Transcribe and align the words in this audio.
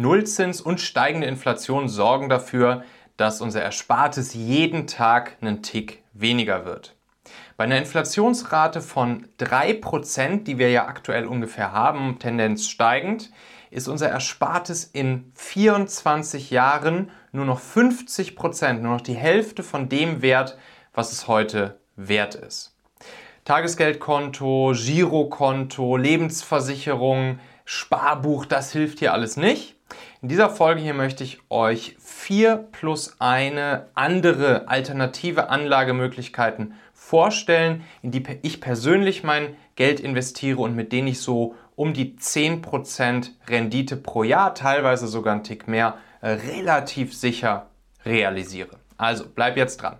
Nullzins 0.00 0.60
und 0.60 0.80
steigende 0.80 1.26
Inflation 1.26 1.88
sorgen 1.88 2.28
dafür, 2.28 2.84
dass 3.16 3.40
unser 3.40 3.62
Erspartes 3.62 4.32
jeden 4.34 4.86
Tag 4.86 5.36
einen 5.40 5.62
Tick 5.62 6.02
weniger 6.14 6.64
wird. 6.64 6.96
Bei 7.56 7.64
einer 7.64 7.76
Inflationsrate 7.76 8.80
von 8.80 9.26
3%, 9.38 10.44
die 10.44 10.56
wir 10.56 10.70
ja 10.70 10.86
aktuell 10.86 11.26
ungefähr 11.26 11.72
haben, 11.72 12.18
Tendenz 12.18 12.66
steigend, 12.66 13.30
ist 13.70 13.88
unser 13.88 14.08
Erspartes 14.08 14.84
in 14.84 15.30
24 15.34 16.50
Jahren 16.50 17.10
nur 17.32 17.44
noch 17.44 17.60
50%, 17.60 18.72
nur 18.74 18.94
noch 18.94 19.00
die 19.02 19.14
Hälfte 19.14 19.62
von 19.62 19.90
dem 19.90 20.22
Wert, 20.22 20.56
was 20.94 21.12
es 21.12 21.28
heute 21.28 21.78
wert 21.96 22.34
ist. 22.34 22.74
Tagesgeldkonto, 23.44 24.72
Girokonto, 24.74 25.96
Lebensversicherung, 25.96 27.38
Sparbuch, 27.64 28.46
das 28.46 28.72
hilft 28.72 29.00
hier 29.00 29.12
alles 29.12 29.36
nicht. 29.36 29.76
In 30.22 30.28
dieser 30.28 30.50
Folge 30.50 30.82
hier 30.82 30.92
möchte 30.92 31.24
ich 31.24 31.40
euch 31.48 31.96
vier 31.98 32.68
plus 32.72 33.16
eine 33.20 33.86
andere 33.94 34.68
alternative 34.68 35.48
Anlagemöglichkeiten 35.48 36.74
vorstellen, 36.92 37.84
in 38.02 38.10
die 38.10 38.22
ich 38.42 38.60
persönlich 38.60 39.24
mein 39.24 39.56
Geld 39.76 39.98
investiere 39.98 40.60
und 40.60 40.76
mit 40.76 40.92
denen 40.92 41.08
ich 41.08 41.22
so 41.22 41.54
um 41.74 41.94
die 41.94 42.18
10% 42.18 43.30
Rendite 43.48 43.96
pro 43.96 44.22
Jahr, 44.22 44.54
teilweise 44.54 45.06
sogar 45.06 45.36
ein 45.36 45.42
Tick 45.42 45.66
mehr, 45.66 45.96
äh, 46.20 46.32
relativ 46.32 47.16
sicher 47.16 47.68
realisiere. 48.04 48.76
Also 48.98 49.24
bleib 49.34 49.56
jetzt 49.56 49.78
dran. 49.78 49.96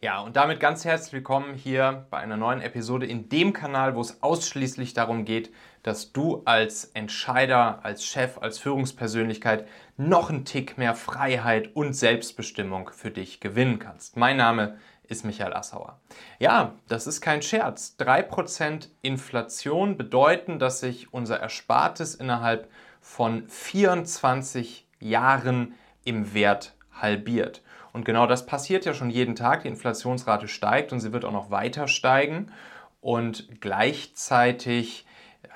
Ja, 0.00 0.20
und 0.20 0.36
damit 0.36 0.60
ganz 0.60 0.84
herzlich 0.84 1.12
willkommen 1.14 1.54
hier 1.54 2.06
bei 2.10 2.18
einer 2.18 2.36
neuen 2.36 2.60
Episode 2.60 3.06
in 3.06 3.28
dem 3.28 3.52
Kanal, 3.52 3.96
wo 3.96 4.00
es 4.00 4.22
ausschließlich 4.22 4.94
darum 4.94 5.24
geht, 5.24 5.50
dass 5.82 6.12
du 6.12 6.42
als 6.44 6.84
Entscheider, 6.94 7.84
als 7.84 8.04
Chef, 8.04 8.38
als 8.38 8.58
Führungspersönlichkeit 8.58 9.66
noch 9.96 10.30
einen 10.30 10.44
Tick 10.44 10.78
mehr 10.78 10.94
Freiheit 10.94 11.74
und 11.74 11.94
Selbstbestimmung 11.94 12.90
für 12.90 13.10
dich 13.10 13.40
gewinnen 13.40 13.78
kannst. 13.78 14.16
Mein 14.16 14.36
Name 14.36 14.78
ist 15.08 15.24
Michael 15.24 15.54
Assauer. 15.54 15.98
Ja, 16.38 16.74
das 16.86 17.06
ist 17.06 17.20
kein 17.20 17.42
Scherz. 17.42 17.96
3% 17.98 18.88
Inflation 19.02 19.96
bedeuten, 19.96 20.58
dass 20.58 20.80
sich 20.80 21.12
unser 21.12 21.40
Erspartes 21.40 22.14
innerhalb 22.14 22.70
von 23.00 23.48
24 23.48 24.86
Jahren 25.00 25.74
im 26.04 26.34
Wert 26.34 26.74
halbiert. 26.92 27.62
Und 27.92 28.04
genau 28.04 28.26
das 28.26 28.46
passiert 28.46 28.84
ja 28.84 28.92
schon 28.94 29.10
jeden 29.10 29.34
Tag. 29.34 29.62
Die 29.62 29.68
Inflationsrate 29.68 30.46
steigt 30.46 30.92
und 30.92 31.00
sie 31.00 31.12
wird 31.12 31.24
auch 31.24 31.32
noch 31.32 31.50
weiter 31.50 31.88
steigen. 31.88 32.52
Und 33.00 33.60
gleichzeitig 33.60 35.06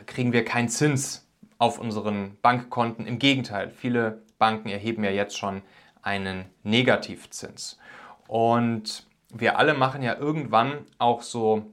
kriegen 0.06 0.32
wir 0.32 0.44
keinen 0.44 0.68
Zins 0.68 1.26
auf 1.58 1.78
unseren 1.78 2.36
Bankkonten. 2.42 3.06
Im 3.06 3.18
Gegenteil, 3.18 3.70
viele 3.70 4.22
Banken 4.38 4.68
erheben 4.68 5.04
ja 5.04 5.10
jetzt 5.10 5.38
schon 5.38 5.62
einen 6.02 6.46
Negativzins. 6.64 7.78
Und 8.26 9.06
wir 9.32 9.58
alle 9.58 9.74
machen 9.74 10.02
ja 10.02 10.16
irgendwann 10.16 10.86
auch 10.98 11.22
so 11.22 11.72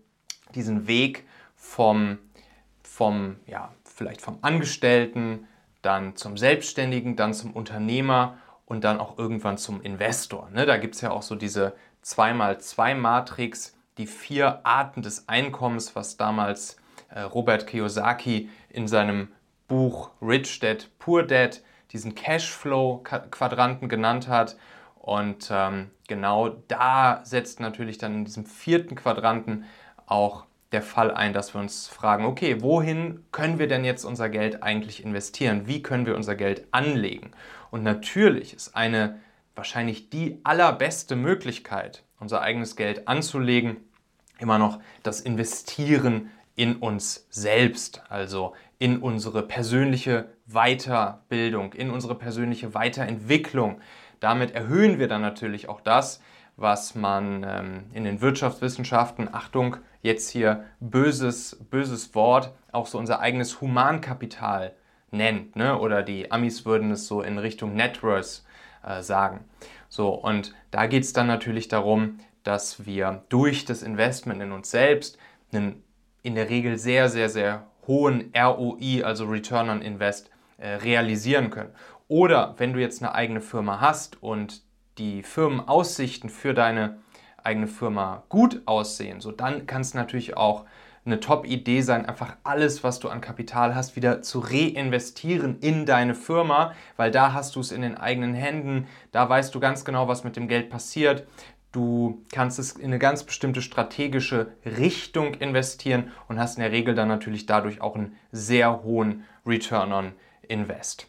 diesen 0.53 0.87
Weg 0.87 1.27
vom, 1.55 2.19
vom 2.83 3.37
ja, 3.47 3.73
vielleicht 3.83 4.21
vom 4.21 4.39
Angestellten, 4.41 5.47
dann 5.81 6.15
zum 6.15 6.37
Selbstständigen, 6.37 7.15
dann 7.15 7.33
zum 7.33 7.53
Unternehmer 7.53 8.37
und 8.65 8.83
dann 8.83 8.99
auch 8.99 9.17
irgendwann 9.17 9.57
zum 9.57 9.81
Investor. 9.81 10.49
Ne? 10.51 10.65
Da 10.65 10.77
gibt 10.77 10.95
es 10.95 11.01
ja 11.01 11.11
auch 11.11 11.21
so 11.21 11.35
diese 11.35 11.73
2x2-Matrix, 12.05 13.75
die 13.97 14.07
vier 14.07 14.65
Arten 14.65 15.01
des 15.01 15.27
Einkommens, 15.27 15.95
was 15.95 16.17
damals 16.17 16.77
Robert 17.15 17.67
Kiyosaki 17.67 18.49
in 18.69 18.87
seinem 18.87 19.29
Buch 19.67 20.11
Rich 20.21 20.59
Dad, 20.59 20.89
Poor 20.99 21.23
Dad 21.23 21.61
diesen 21.91 22.15
Cashflow-Quadranten 22.15 23.89
genannt 23.89 24.27
hat. 24.27 24.57
Und 24.95 25.49
ähm, 25.51 25.89
genau 26.07 26.49
da 26.67 27.21
setzt 27.23 27.59
natürlich 27.59 27.97
dann 27.97 28.15
in 28.15 28.25
diesem 28.25 28.45
vierten 28.45 28.95
Quadranten 28.95 29.65
auch 30.05 30.45
der 30.71 30.81
Fall 30.83 31.11
ein, 31.11 31.33
dass 31.33 31.53
wir 31.55 31.61
uns 31.61 31.87
fragen, 31.87 32.25
okay, 32.25 32.61
wohin 32.61 33.25
können 33.31 33.57
wir 33.57 33.67
denn 33.67 33.83
jetzt 33.83 34.05
unser 34.05 34.29
Geld 34.29 34.61
eigentlich 34.61 35.03
investieren? 35.03 35.67
Wie 35.67 35.81
können 35.81 36.05
wir 36.05 36.15
unser 36.15 36.35
Geld 36.35 36.67
anlegen? 36.71 37.31
Und 37.71 37.83
natürlich 37.83 38.53
ist 38.53 38.75
eine 38.75 39.19
wahrscheinlich 39.55 40.09
die 40.09 40.39
allerbeste 40.43 41.15
Möglichkeit, 41.15 42.03
unser 42.19 42.41
eigenes 42.41 42.75
Geld 42.75 43.07
anzulegen, 43.07 43.77
immer 44.37 44.59
noch 44.59 44.79
das 45.03 45.21
Investieren 45.21 46.29
in 46.59 46.75
uns 46.75 47.25
selbst, 47.29 48.03
also 48.09 48.51
in 48.79 48.97
unsere 48.97 49.43
persönliche 49.43 50.27
Weiterbildung, 50.45 51.71
in 51.71 51.89
unsere 51.89 52.15
persönliche 52.15 52.73
Weiterentwicklung. 52.73 53.79
Damit 54.19 54.51
erhöhen 54.51 54.99
wir 54.99 55.07
dann 55.07 55.21
natürlich 55.21 55.69
auch 55.69 55.79
das, 55.79 56.21
was 56.57 56.95
man 56.95 57.45
ähm, 57.47 57.83
in 57.93 58.03
den 58.03 58.19
Wirtschaftswissenschaften, 58.19 59.33
Achtung, 59.33 59.77
jetzt 60.01 60.31
hier 60.31 60.65
böses, 60.81 61.65
böses 61.71 62.13
Wort, 62.13 62.51
auch 62.73 62.87
so 62.87 62.97
unser 62.97 63.21
eigenes 63.21 63.61
Humankapital 63.61 64.73
nennt. 65.11 65.55
Ne? 65.55 65.79
Oder 65.79 66.03
die 66.03 66.29
Amis 66.29 66.65
würden 66.65 66.91
es 66.91 67.07
so 67.07 67.21
in 67.21 67.37
Richtung 67.37 67.73
Networth 67.73 68.43
äh, 68.83 69.01
sagen. 69.01 69.45
So, 69.87 70.09
und 70.09 70.53
da 70.71 70.87
geht 70.87 71.03
es 71.03 71.13
dann 71.13 71.27
natürlich 71.27 71.69
darum, 71.69 72.19
dass 72.43 72.85
wir 72.85 73.23
durch 73.29 73.63
das 73.63 73.81
Investment 73.81 74.41
in 74.41 74.51
uns 74.51 74.69
selbst 74.71 75.17
einen 75.53 75.83
in 76.21 76.35
der 76.35 76.49
Regel 76.49 76.77
sehr, 76.77 77.09
sehr, 77.09 77.29
sehr 77.29 77.67
hohen 77.87 78.31
ROI, 78.35 79.03
also 79.03 79.25
Return 79.25 79.69
on 79.69 79.81
Invest, 79.81 80.29
äh, 80.57 80.75
realisieren 80.75 81.49
können. 81.49 81.71
Oder 82.07 82.55
wenn 82.57 82.73
du 82.73 82.79
jetzt 82.79 83.01
eine 83.01 83.13
eigene 83.13 83.41
Firma 83.41 83.81
hast 83.81 84.21
und 84.21 84.63
die 84.97 85.23
Firmenaussichten 85.23 86.29
für 86.29 86.53
deine 86.53 86.99
eigene 87.43 87.67
Firma 87.67 88.23
gut 88.29 88.61
aussehen, 88.65 89.21
so 89.21 89.31
dann 89.31 89.65
kann 89.65 89.81
es 89.81 89.93
natürlich 89.93 90.35
auch 90.35 90.65
eine 91.05 91.19
Top-Idee 91.19 91.81
sein, 91.81 92.05
einfach 92.05 92.35
alles, 92.43 92.83
was 92.83 92.99
du 92.99 93.09
an 93.09 93.21
Kapital 93.21 93.73
hast, 93.73 93.95
wieder 93.95 94.21
zu 94.21 94.39
reinvestieren 94.39 95.59
in 95.59 95.85
deine 95.85 96.13
Firma, 96.13 96.73
weil 96.97 97.11
da 97.11 97.33
hast 97.33 97.55
du 97.55 97.61
es 97.61 97.71
in 97.71 97.81
den 97.81 97.97
eigenen 97.97 98.33
Händen, 98.33 98.87
da 99.11 99.27
weißt 99.27 99.53
du 99.55 99.59
ganz 99.59 99.85
genau, 99.85 100.07
was 100.07 100.23
mit 100.23 100.35
dem 100.35 100.47
Geld 100.47 100.69
passiert. 100.69 101.25
Du 101.71 102.23
kannst 102.31 102.57
es 102.57 102.71
in 102.71 102.85
eine 102.85 102.99
ganz 102.99 103.23
bestimmte 103.23 103.61
strategische 103.61 104.53
Richtung 104.65 105.35
investieren 105.35 106.11
und 106.27 106.39
hast 106.39 106.57
in 106.57 106.63
der 106.63 106.71
Regel 106.71 106.95
dann 106.95 107.07
natürlich 107.07 107.45
dadurch 107.45 107.81
auch 107.81 107.95
einen 107.95 108.15
sehr 108.31 108.83
hohen 108.83 109.25
Return 109.45 109.93
on 109.93 110.13
Invest. 110.47 111.07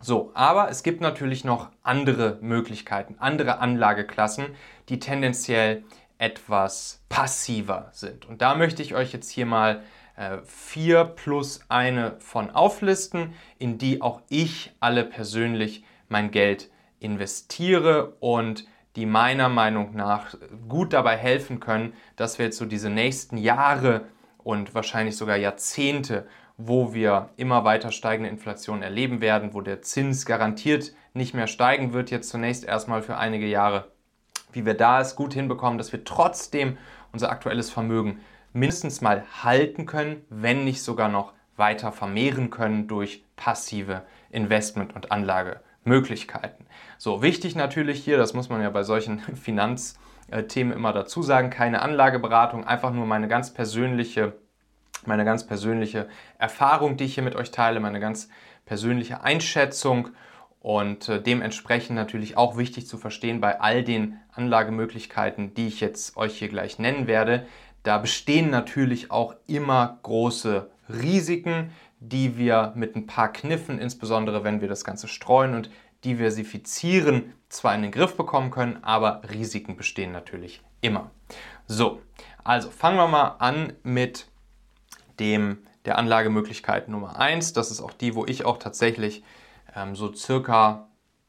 So, 0.00 0.30
aber 0.32 0.70
es 0.70 0.82
gibt 0.82 1.02
natürlich 1.02 1.44
noch 1.44 1.68
andere 1.82 2.38
Möglichkeiten, 2.40 3.16
andere 3.18 3.58
Anlageklassen, 3.58 4.46
die 4.88 4.98
tendenziell 4.98 5.84
etwas 6.16 7.02
passiver 7.10 7.90
sind. 7.92 8.26
Und 8.26 8.40
da 8.40 8.54
möchte 8.54 8.82
ich 8.82 8.94
euch 8.94 9.12
jetzt 9.12 9.30
hier 9.30 9.44
mal 9.44 9.82
äh, 10.16 10.38
vier 10.44 11.04
plus 11.04 11.60
eine 11.68 12.16
von 12.20 12.50
auflisten, 12.50 13.34
in 13.58 13.76
die 13.76 14.00
auch 14.00 14.22
ich 14.30 14.72
alle 14.80 15.04
persönlich 15.04 15.84
mein 16.08 16.30
Geld 16.30 16.70
investiere 16.98 18.16
und 18.20 18.66
die 18.96 19.06
meiner 19.06 19.48
Meinung 19.48 19.94
nach 19.94 20.34
gut 20.68 20.92
dabei 20.92 21.16
helfen 21.16 21.60
können, 21.60 21.94
dass 22.16 22.38
wir 22.38 22.46
jetzt 22.46 22.58
so 22.58 22.66
diese 22.66 22.90
nächsten 22.90 23.36
Jahre 23.36 24.06
und 24.38 24.74
wahrscheinlich 24.74 25.16
sogar 25.16 25.36
Jahrzehnte, 25.36 26.26
wo 26.56 26.92
wir 26.92 27.30
immer 27.36 27.64
weiter 27.64 27.90
steigende 27.92 28.30
Inflation 28.30 28.82
erleben 28.82 29.20
werden, 29.20 29.54
wo 29.54 29.60
der 29.60 29.82
Zins 29.82 30.26
garantiert 30.26 30.92
nicht 31.14 31.34
mehr 31.34 31.46
steigen 31.46 31.92
wird, 31.92 32.10
jetzt 32.10 32.28
zunächst 32.28 32.64
erstmal 32.64 33.02
für 33.02 33.16
einige 33.16 33.46
Jahre, 33.46 33.90
wie 34.52 34.66
wir 34.66 34.74
da 34.74 35.00
es 35.00 35.16
gut 35.16 35.34
hinbekommen, 35.34 35.78
dass 35.78 35.92
wir 35.92 36.04
trotzdem 36.04 36.76
unser 37.12 37.30
aktuelles 37.30 37.70
Vermögen 37.70 38.20
mindestens 38.52 39.00
mal 39.00 39.24
halten 39.42 39.86
können, 39.86 40.24
wenn 40.28 40.64
nicht 40.64 40.82
sogar 40.82 41.08
noch 41.08 41.32
weiter 41.56 41.92
vermehren 41.92 42.50
können 42.50 42.88
durch 42.88 43.24
passive 43.36 44.02
Investment- 44.30 44.94
und 44.94 45.12
Anlagemöglichkeiten. 45.84 46.66
So, 46.98 47.22
wichtig 47.22 47.56
natürlich 47.56 48.04
hier, 48.04 48.18
das 48.18 48.34
muss 48.34 48.48
man 48.48 48.62
ja 48.62 48.70
bei 48.70 48.82
solchen 48.82 49.20
Finanzthemen 49.36 50.72
immer 50.72 50.92
dazu 50.92 51.22
sagen, 51.22 51.50
keine 51.50 51.82
Anlageberatung, 51.82 52.66
einfach 52.66 52.92
nur 52.92 53.06
meine 53.06 53.28
ganz 53.28 53.52
persönliche, 53.52 54.34
meine 55.06 55.24
ganz 55.24 55.46
persönliche 55.46 56.08
Erfahrung, 56.38 56.96
die 56.96 57.04
ich 57.04 57.14
hier 57.14 57.24
mit 57.24 57.36
euch 57.36 57.50
teile, 57.50 57.80
meine 57.80 58.00
ganz 58.00 58.28
persönliche 58.66 59.22
Einschätzung 59.22 60.10
und 60.60 61.08
äh, 61.08 61.22
dementsprechend 61.22 61.96
natürlich 61.96 62.36
auch 62.36 62.58
wichtig 62.58 62.86
zu 62.86 62.98
verstehen 62.98 63.40
bei 63.40 63.60
all 63.60 63.82
den 63.82 64.18
Anlagemöglichkeiten, 64.32 65.54
die 65.54 65.68
ich 65.68 65.80
jetzt 65.80 66.16
euch 66.18 66.38
hier 66.38 66.48
gleich 66.48 66.78
nennen 66.78 67.06
werde. 67.06 67.46
Da 67.82 67.96
bestehen 67.96 68.50
natürlich 68.50 69.10
auch 69.10 69.34
immer 69.46 69.98
große 70.02 70.70
Risiken, 70.90 71.72
die 72.00 72.36
wir 72.36 72.72
mit 72.74 72.96
ein 72.96 73.06
paar 73.06 73.32
Kniffen, 73.32 73.78
insbesondere 73.78 74.42
wenn 74.42 74.60
wir 74.60 74.68
das 74.68 74.84
Ganze 74.84 75.06
streuen 75.06 75.54
und 75.54 75.70
diversifizieren, 76.04 77.34
zwar 77.50 77.74
in 77.74 77.82
den 77.82 77.92
Griff 77.92 78.16
bekommen 78.16 78.50
können, 78.50 78.82
aber 78.82 79.22
Risiken 79.30 79.76
bestehen 79.76 80.12
natürlich 80.12 80.62
immer. 80.80 81.10
So, 81.66 82.00
also 82.42 82.70
fangen 82.70 82.96
wir 82.96 83.06
mal 83.06 83.36
an 83.38 83.74
mit 83.82 84.26
dem 85.18 85.58
der 85.84 85.98
Anlagemöglichkeit 85.98 86.88
Nummer 86.88 87.18
eins. 87.18 87.52
Das 87.52 87.70
ist 87.70 87.80
auch 87.80 87.92
die, 87.92 88.14
wo 88.14 88.24
ich 88.24 88.44
auch 88.44 88.58
tatsächlich 88.58 89.22
ähm, 89.74 89.94
so 89.94 90.12
circa, 90.12 90.88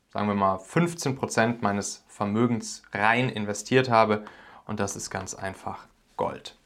sagen 0.10 0.28
wir 0.28 0.36
mal, 0.36 0.58
15 0.58 1.16
Prozent 1.16 1.62
meines 1.62 2.04
Vermögens 2.08 2.84
rein 2.94 3.30
investiert 3.30 3.90
habe. 3.90 4.24
Und 4.66 4.80
das 4.80 4.96
ist 4.96 5.10
ganz 5.10 5.34
einfach 5.34 5.88
Gold. 6.16 6.58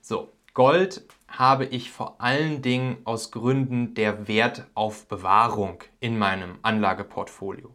So, 0.00 0.32
Gold 0.54 1.04
habe 1.28 1.66
ich 1.66 1.90
vor 1.90 2.20
allen 2.20 2.62
Dingen 2.62 2.96
aus 3.04 3.30
Gründen 3.30 3.94
der 3.94 4.26
Wertaufbewahrung 4.26 5.84
in 6.00 6.18
meinem 6.18 6.58
Anlageportfolio. 6.62 7.74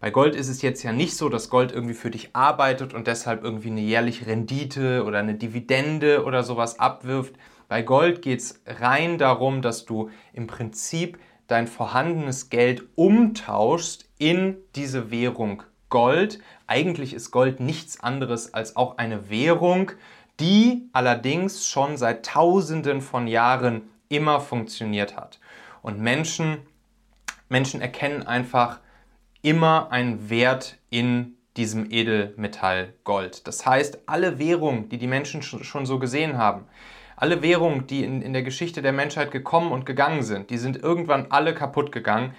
Bei 0.00 0.10
Gold 0.10 0.34
ist 0.34 0.48
es 0.48 0.62
jetzt 0.62 0.82
ja 0.82 0.92
nicht 0.92 1.16
so, 1.16 1.28
dass 1.28 1.50
Gold 1.50 1.72
irgendwie 1.72 1.94
für 1.94 2.10
dich 2.10 2.34
arbeitet 2.34 2.94
und 2.94 3.06
deshalb 3.06 3.42
irgendwie 3.42 3.70
eine 3.70 3.80
jährliche 3.80 4.26
Rendite 4.26 5.04
oder 5.04 5.18
eine 5.18 5.34
Dividende 5.34 6.24
oder 6.24 6.42
sowas 6.42 6.78
abwirft. 6.78 7.34
Bei 7.68 7.82
Gold 7.82 8.22
geht 8.22 8.40
es 8.40 8.62
rein 8.66 9.18
darum, 9.18 9.60
dass 9.60 9.84
du 9.84 10.10
im 10.32 10.46
Prinzip 10.46 11.18
dein 11.48 11.66
vorhandenes 11.66 12.48
Geld 12.48 12.84
umtauschst 12.94 14.08
in 14.18 14.56
diese 14.74 15.10
Währung 15.10 15.64
Gold. 15.90 16.38
Eigentlich 16.66 17.12
ist 17.12 17.32
Gold 17.32 17.60
nichts 17.60 18.00
anderes 18.00 18.54
als 18.54 18.76
auch 18.76 18.96
eine 18.96 19.28
Währung, 19.28 19.90
die 20.40 20.88
allerdings 20.92 21.68
schon 21.68 21.96
seit 21.96 22.26
Tausenden 22.26 23.00
von 23.00 23.26
Jahren 23.26 23.82
immer 24.08 24.40
funktioniert 24.40 25.16
hat. 25.16 25.38
Und 25.82 26.00
Menschen, 26.00 26.58
Menschen 27.48 27.80
erkennen 27.80 28.26
einfach, 28.26 28.80
immer 29.42 29.90
einen 29.90 30.28
Wert 30.28 30.76
in 30.90 31.36
diesem 31.56 31.90
Edelmetall 31.90 32.94
Gold. 33.04 33.46
Das 33.46 33.64
heißt, 33.64 34.00
alle 34.06 34.38
Währungen, 34.38 34.88
die 34.88 34.98
die 34.98 35.06
Menschen 35.06 35.42
schon 35.42 35.86
so 35.86 35.98
gesehen 35.98 36.36
haben, 36.36 36.66
alle 37.16 37.42
Währungen, 37.42 37.86
die 37.86 38.04
in, 38.04 38.22
in 38.22 38.32
der 38.32 38.42
Geschichte 38.42 38.82
der 38.82 38.92
Menschheit 38.92 39.30
gekommen 39.30 39.72
und 39.72 39.84
gegangen 39.84 40.22
sind, 40.22 40.50
die 40.50 40.58
sind 40.58 40.76
irgendwann 40.82 41.26
alle 41.30 41.54
kaputt 41.54 41.92
gegangen. 41.92 42.34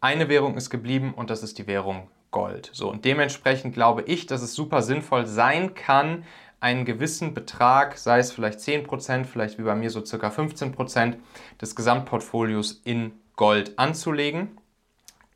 Eine 0.00 0.28
Währung 0.28 0.56
ist 0.56 0.70
geblieben 0.70 1.14
und 1.14 1.30
das 1.30 1.42
ist 1.42 1.58
die 1.58 1.66
Währung 1.66 2.08
Gold. 2.32 2.70
So, 2.72 2.90
und 2.90 3.04
dementsprechend 3.04 3.74
glaube 3.74 4.02
ich, 4.02 4.26
dass 4.26 4.42
es 4.42 4.54
super 4.54 4.82
sinnvoll 4.82 5.26
sein 5.26 5.74
kann, 5.74 6.24
einen 6.60 6.84
gewissen 6.84 7.34
Betrag, 7.34 7.98
sei 7.98 8.18
es 8.18 8.32
vielleicht 8.32 8.58
10%, 8.60 9.24
vielleicht 9.24 9.58
wie 9.58 9.62
bei 9.62 9.74
mir 9.74 9.90
so 9.90 10.04
circa 10.04 10.28
15% 10.28 11.16
des 11.60 11.76
Gesamtportfolios 11.76 12.80
in 12.84 13.12
Gold 13.36 13.78
anzulegen 13.78 14.58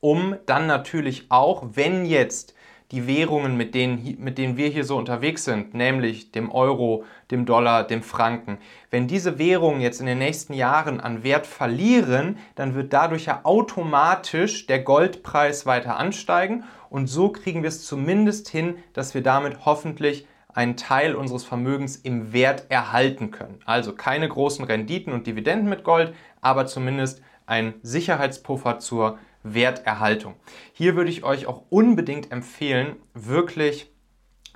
um 0.00 0.37
dann 0.47 0.67
natürlich 0.67 1.26
auch, 1.31 1.65
wenn 1.75 2.05
jetzt 2.05 2.55
die 2.91 3.06
Währungen, 3.06 3.59
mit 3.59 3.75
denen, 3.75 4.17
mit 4.19 4.38
denen 4.38 4.56
wir 4.56 4.69
hier 4.69 4.85
so 4.85 4.97
unterwegs 4.97 5.44
sind, 5.44 5.75
nämlich 5.75 6.32
dem 6.32 6.50
Euro, 6.50 7.05
dem 7.31 7.44
Dollar, 7.44 7.87
dem 7.87 8.03
Franken, 8.03 8.56
wenn 8.91 9.06
diese 9.06 9.38
Währungen 9.38 9.82
jetzt 9.82 10.00
in 10.00 10.06
den 10.06 10.19
nächsten 10.19 10.55
Jahren 10.55 10.99
an 10.99 11.23
Wert 11.23 11.47
verlieren, 11.47 12.38
dann 12.55 12.75
wird 12.75 12.94
dadurch 12.94 13.26
ja 13.26 13.41
automatisch 13.43 14.67
der 14.67 14.79
Goldpreis 14.79 15.67
weiter 15.67 15.99
ansteigen 15.99 16.64
und 16.88 17.09
so 17.09 17.29
kriegen 17.29 17.62
wir 17.62 17.69
es 17.69 17.85
zumindest 17.85 18.49
hin, 18.49 18.76
dass 18.94 19.12
wir 19.12 19.23
damit 19.23 19.67
hoffentlich 19.67 20.26
einen 20.59 20.77
Teil 20.77 21.15
unseres 21.15 21.45
Vermögens 21.45 21.95
im 21.95 22.33
Wert 22.33 22.65
erhalten 22.69 23.31
können. 23.31 23.61
Also 23.65 23.93
keine 23.93 24.29
großen 24.29 24.65
Renditen 24.65 25.13
und 25.13 25.29
Dividenden 25.29 25.69
mit 25.69 25.85
Gold, 25.85 26.13
aber 26.41 26.67
zumindest 26.67 27.23
ein 27.47 27.75
Sicherheitspuffer 27.83 28.81
zur 28.81 29.21
Werterhaltung. 29.45 30.35
Hier 30.73 30.97
würde 30.97 31.13
ich 31.13 31.23
euch 31.23 31.47
auch 31.47 31.63
unbedingt 31.71 32.33
empfehlen, 32.33 32.97
wirklich 33.15 33.93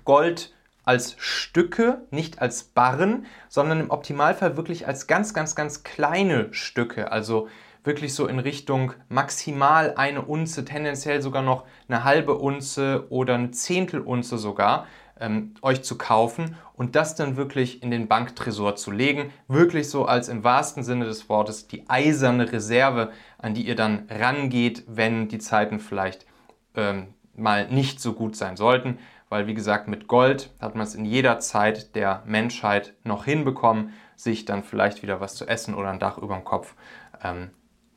Gold 0.05 0.53
als 0.83 1.15
Stücke, 1.19 2.03
nicht 2.11 2.43
als 2.43 2.65
Barren, 2.65 3.27
sondern 3.49 3.79
im 3.79 3.91
Optimalfall 3.91 4.57
wirklich 4.57 4.89
als 4.89 5.07
ganz, 5.07 5.33
ganz, 5.33 5.55
ganz 5.55 5.85
kleine 5.85 6.53
Stücke. 6.53 7.13
Also 7.13 7.47
wirklich 7.85 8.13
so 8.15 8.27
in 8.27 8.41
Richtung 8.41 8.93
maximal 9.09 9.95
eine 9.97 10.23
Unze, 10.23 10.65
tendenziell 10.65 11.23
sogar 11.23 11.43
noch 11.43 11.63
eine 11.87 12.03
halbe 12.03 12.35
Unze 12.35 13.07
oder 13.11 13.35
eine 13.35 13.53
Zehntelunze 13.53 14.37
sogar 14.37 14.89
ähm, 15.21 15.55
euch 15.63 15.83
zu 15.83 15.97
kaufen 15.99 16.57
und 16.75 16.97
das 16.97 17.15
dann 17.15 17.37
wirklich 17.37 17.83
in 17.83 17.91
den 17.91 18.09
Banktresor 18.09 18.77
zu 18.77 18.91
legen. 18.91 19.33
Wirklich 19.49 19.89
so 19.89 20.05
als 20.05 20.29
im 20.29 20.45
wahrsten 20.45 20.83
Sinne 20.83 21.05
des 21.05 21.29
Wortes 21.29 21.69
die 21.69 21.89
eiserne 21.89 22.51
Reserve, 22.51 23.13
an 23.39 23.55
die 23.55 23.67
ihr 23.67 23.77
dann 23.77 24.07
rangeht, 24.11 24.85
wenn 24.87 25.29
die 25.29 25.39
Zeiten 25.39 25.81
vielleicht 25.81 26.27
ähm, 26.75 27.15
mal 27.35 27.69
nicht 27.69 28.01
so 28.01 28.13
gut 28.13 28.37
sein 28.37 28.57
sollten. 28.57 28.99
Weil 29.29 29.47
wie 29.47 29.55
gesagt, 29.55 29.89
mit 29.89 30.09
Gold 30.09 30.51
hat 30.61 30.75
man 30.75 30.87
es 30.87 30.95
in 30.95 31.07
jeder 31.07 31.39
Zeit 31.39 31.95
der 31.95 32.23
Menschheit 32.27 32.95
noch 33.03 33.25
hinbekommen, 33.25 33.95
sich 34.15 34.45
dann 34.45 34.63
vielleicht 34.63 35.03
wieder 35.03 35.21
was 35.21 35.37
zu 35.37 35.47
essen 35.47 35.75
oder 35.75 35.91
ein 35.91 35.99
Dach 35.99 36.19
über 36.19 36.35
dem 36.35 36.45
Kopf 36.45 36.75
ähm, 37.23 37.51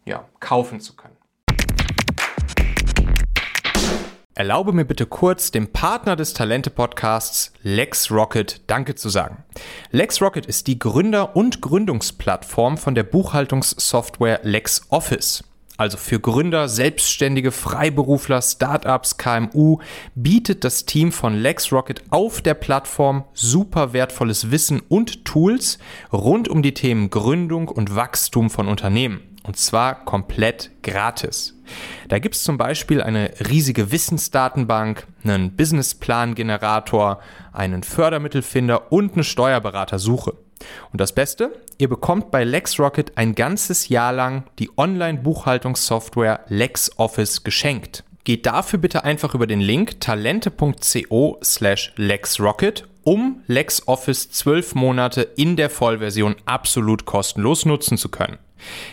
ja, 0.05 0.25
kaufen 0.39 0.79
zu 0.79 0.95
können. 0.95 1.17
Erlaube 4.37 4.73
mir 4.73 4.83
bitte 4.83 5.05
kurz 5.05 5.51
dem 5.51 5.71
Partner 5.71 6.17
des 6.17 6.33
Talente-Podcasts 6.33 7.53
LexRocket 7.63 8.63
Danke 8.67 8.95
zu 8.95 9.07
sagen. 9.07 9.45
LexRocket 9.91 10.45
ist 10.45 10.67
die 10.67 10.77
Gründer- 10.77 11.37
und 11.37 11.61
Gründungsplattform 11.61 12.77
von 12.77 12.95
der 12.95 13.03
Buchhaltungssoftware 13.03 14.41
LexOffice. 14.43 15.45
Also 15.77 15.95
für 15.95 16.19
Gründer, 16.19 16.67
Selbstständige, 16.67 17.53
Freiberufler, 17.53 18.41
Startups, 18.41 19.15
KMU 19.15 19.79
bietet 20.15 20.65
das 20.65 20.83
Team 20.83 21.13
von 21.13 21.35
LexRocket 21.35 22.03
auf 22.09 22.41
der 22.41 22.55
Plattform 22.55 23.23
super 23.33 23.93
wertvolles 23.93 24.51
Wissen 24.51 24.81
und 24.81 25.23
Tools 25.23 25.79
rund 26.11 26.49
um 26.49 26.61
die 26.61 26.73
Themen 26.73 27.09
Gründung 27.09 27.69
und 27.69 27.95
Wachstum 27.95 28.49
von 28.49 28.67
Unternehmen. 28.67 29.34
Und 29.45 29.57
zwar 29.57 30.05
komplett 30.05 30.71
gratis. 30.81 31.53
Da 32.07 32.17
gibt 32.17 32.35
es 32.35 32.43
zum 32.43 32.57
Beispiel 32.57 33.01
eine 33.01 33.31
riesige 33.47 33.91
Wissensdatenbank, 33.91 35.05
einen 35.23 35.55
Businessplan-Generator, 35.55 37.19
einen 37.53 37.83
Fördermittelfinder 37.83 38.91
und 38.91 39.13
eine 39.13 39.23
Steuerberatersuche. 39.23 40.33
Und 40.91 41.01
das 41.01 41.13
Beste, 41.13 41.53
ihr 41.77 41.89
bekommt 41.89 42.31
bei 42.31 42.43
LexRocket 42.43 43.17
ein 43.17 43.35
ganzes 43.35 43.89
Jahr 43.89 44.13
lang 44.13 44.45
die 44.57 44.71
Online-Buchhaltungssoftware 44.77 46.45
LexOffice 46.47 47.43
geschenkt. 47.43 48.03
Geht 48.23 48.47
dafür 48.47 48.79
bitte 48.79 49.03
einfach 49.03 49.35
über 49.35 49.45
den 49.45 49.59
Link 49.59 49.99
talente.co 50.01 51.37
slash 51.43 51.93
LexRocket, 51.97 52.87
um 53.03 53.43
LexOffice 53.45 54.31
12 54.31 54.73
Monate 54.73 55.21
in 55.21 55.55
der 55.55 55.69
Vollversion 55.69 56.35
absolut 56.45 57.05
kostenlos 57.05 57.65
nutzen 57.65 57.99
zu 57.99 58.09
können. 58.09 58.39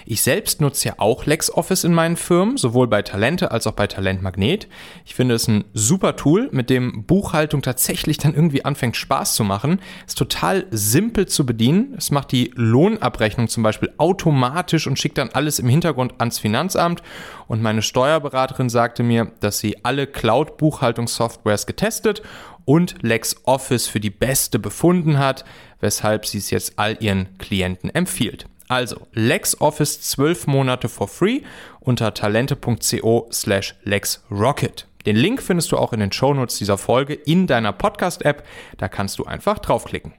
Ich 0.07 0.23
selbst 0.23 0.61
nutze 0.61 0.89
ja 0.89 0.95
auch 0.99 1.27
LexOffice 1.27 1.85
in 1.85 1.95
meinen 1.95 2.17
Firmen, 2.17 2.57
sowohl 2.57 2.89
bei 2.89 3.03
Talente 3.03 3.51
als 3.51 3.67
auch 3.67 3.73
bei 3.73 3.87
Talent 3.87 4.23
Magnet. 4.23 4.69
Ich 5.05 5.15
finde 5.15 5.35
es 5.35 5.49
ein 5.49 5.65
super 5.73 6.17
Tool, 6.17 6.49
mit 6.53 6.71
dem 6.71 7.05
Buchhaltung 7.05 7.63
tatsächlich 7.63 8.19
dann 8.19 8.35
irgendwie 8.35 8.65
anfängt 8.65 8.97
Spaß 8.97 9.35
zu 9.35 9.45
machen. 9.45 9.81
Ist 10.07 10.19
total 10.19 10.67
simpel 10.71 11.27
zu 11.27 11.47
bedienen. 11.47 11.95
Es 11.97 12.11
macht 12.11 12.33
die 12.33 12.53
Lohnabrechnung 12.55 13.49
zum 13.49 13.63
Beispiel 13.63 13.93
automatisch 13.99 14.87
und 14.87 14.99
schickt 14.99 15.19
dann 15.19 15.31
alles 15.31 15.59
im 15.59 15.69
Hintergrund 15.69 16.15
ans 16.19 16.39
Finanzamt. 16.39 17.03
Und 17.49 17.63
meine 17.63 17.83
Steuerberaterin 17.83 18.69
sagte 18.69 19.03
mir, 19.03 19.33
dass 19.41 19.59
sie 19.59 19.85
alle 19.85 20.07
Cloud-Buchhaltungssoftwares 20.07 21.67
getestet 21.67 22.23
und 22.65 23.03
LexOffice 23.03 23.87
für 23.87 24.01
die 24.01 24.11
beste 24.11 24.59
befunden 24.59 25.19
hat, 25.19 25.45
weshalb 25.81 26.27
sie 26.27 26.39
es 26.39 26.51
jetzt 26.51 26.79
all 26.79 26.97
ihren 27.01 27.37
Klienten 27.39 27.91
empfiehlt. 27.91 28.47
Also 28.73 29.07
LexOffice 29.13 30.01
12 30.01 30.47
Monate 30.47 30.89
for 30.89 31.07
free 31.07 31.43
unter 31.81 32.15
talente.co 32.15 33.29
slash 33.31 33.75
LexRocket. 33.85 34.87
Den 35.05 35.15
Link 35.17 35.43
findest 35.43 35.73
du 35.73 35.77
auch 35.77 35.93
in 35.93 36.01
den 36.01 36.11
Shownotes 36.11 36.57
dieser 36.57 36.79
Folge 36.79 37.13
in 37.13 37.47
deiner 37.47 37.75
Podcast-App. 37.75 38.47
Da 38.79 38.89
kannst 38.89 39.19
du 39.19 39.27
einfach 39.27 39.59
draufklicken. 39.59 40.15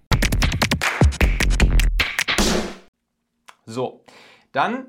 So, 3.66 4.06
dann 4.52 4.86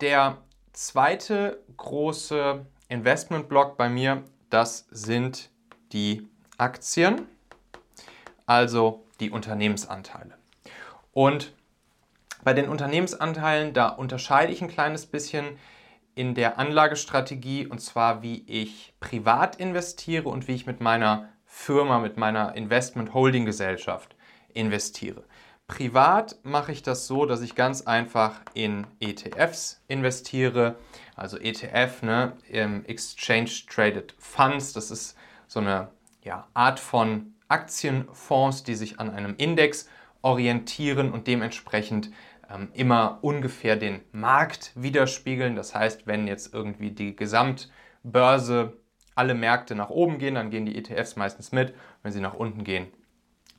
der 0.00 0.38
zweite 0.72 1.60
große 1.76 2.64
Investmentblock 2.88 3.76
bei 3.76 3.88
mir, 3.88 4.22
das 4.48 4.86
sind 4.92 5.50
die 5.92 6.28
Aktien, 6.56 7.26
also 8.46 9.04
die 9.18 9.32
Unternehmensanteile. 9.32 10.34
Und 11.12 11.52
bei 12.48 12.54
den 12.54 12.70
Unternehmensanteilen, 12.70 13.74
da 13.74 13.90
unterscheide 13.90 14.50
ich 14.50 14.62
ein 14.62 14.68
kleines 14.68 15.04
bisschen 15.04 15.58
in 16.14 16.34
der 16.34 16.58
Anlagestrategie 16.58 17.66
und 17.66 17.78
zwar 17.78 18.22
wie 18.22 18.42
ich 18.46 18.94
privat 19.00 19.56
investiere 19.56 20.30
und 20.30 20.48
wie 20.48 20.54
ich 20.54 20.64
mit 20.64 20.80
meiner 20.80 21.28
Firma, 21.44 21.98
mit 21.98 22.16
meiner 22.16 22.54
Investment 22.54 23.12
Holding 23.12 23.44
Gesellschaft 23.44 24.16
investiere. 24.54 25.24
Privat 25.66 26.36
mache 26.42 26.72
ich 26.72 26.82
das 26.82 27.06
so, 27.06 27.26
dass 27.26 27.42
ich 27.42 27.54
ganz 27.54 27.82
einfach 27.82 28.40
in 28.54 28.86
ETFs 28.98 29.82
investiere. 29.86 30.76
Also 31.16 31.36
ETF, 31.36 32.00
ne, 32.00 32.32
Exchange 32.86 33.50
Traded 33.68 34.14
Funds, 34.16 34.72
das 34.72 34.90
ist 34.90 35.18
so 35.48 35.60
eine 35.60 35.88
ja, 36.22 36.48
Art 36.54 36.80
von 36.80 37.34
Aktienfonds, 37.48 38.62
die 38.62 38.74
sich 38.74 38.98
an 39.00 39.10
einem 39.10 39.34
Index 39.36 39.86
orientieren 40.22 41.12
und 41.12 41.26
dementsprechend 41.26 42.10
immer 42.74 43.18
ungefähr 43.22 43.76
den 43.76 44.00
Markt 44.12 44.72
widerspiegeln. 44.74 45.54
Das 45.54 45.74
heißt, 45.74 46.06
wenn 46.06 46.26
jetzt 46.26 46.54
irgendwie 46.54 46.90
die 46.90 47.14
Gesamtbörse 47.14 48.76
alle 49.14 49.34
Märkte 49.34 49.74
nach 49.74 49.90
oben 49.90 50.18
gehen, 50.18 50.36
dann 50.36 50.50
gehen 50.50 50.64
die 50.64 50.76
ETFs 50.76 51.16
meistens 51.16 51.52
mit. 51.52 51.74
Wenn 52.02 52.12
sie 52.12 52.20
nach 52.20 52.34
unten 52.34 52.64
gehen, 52.64 52.86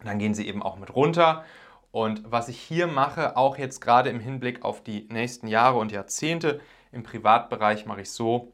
dann 0.04 0.18
gehen 0.18 0.34
sie 0.34 0.48
eben 0.48 0.64
auch 0.64 0.78
mit 0.78 0.96
runter. 0.96 1.44
Und 1.92 2.24
was 2.32 2.50
ich 2.50 2.60
hier 2.60 2.88
mache, 2.88 3.36
auch 3.36 3.58
jetzt 3.58 3.82
gerade 3.82 4.10
im 4.10 4.20
Hinblick 4.20 4.64
auf 4.64 4.84
die 4.84 5.08
nächsten 5.12 5.48
Jahre 5.48 5.78
und 5.78 5.92
Jahrzehnte, 5.92 6.60
im 6.92 7.04
Privatbereich 7.04 7.86
mache 7.86 8.02
ich 8.02 8.12
so, 8.12 8.54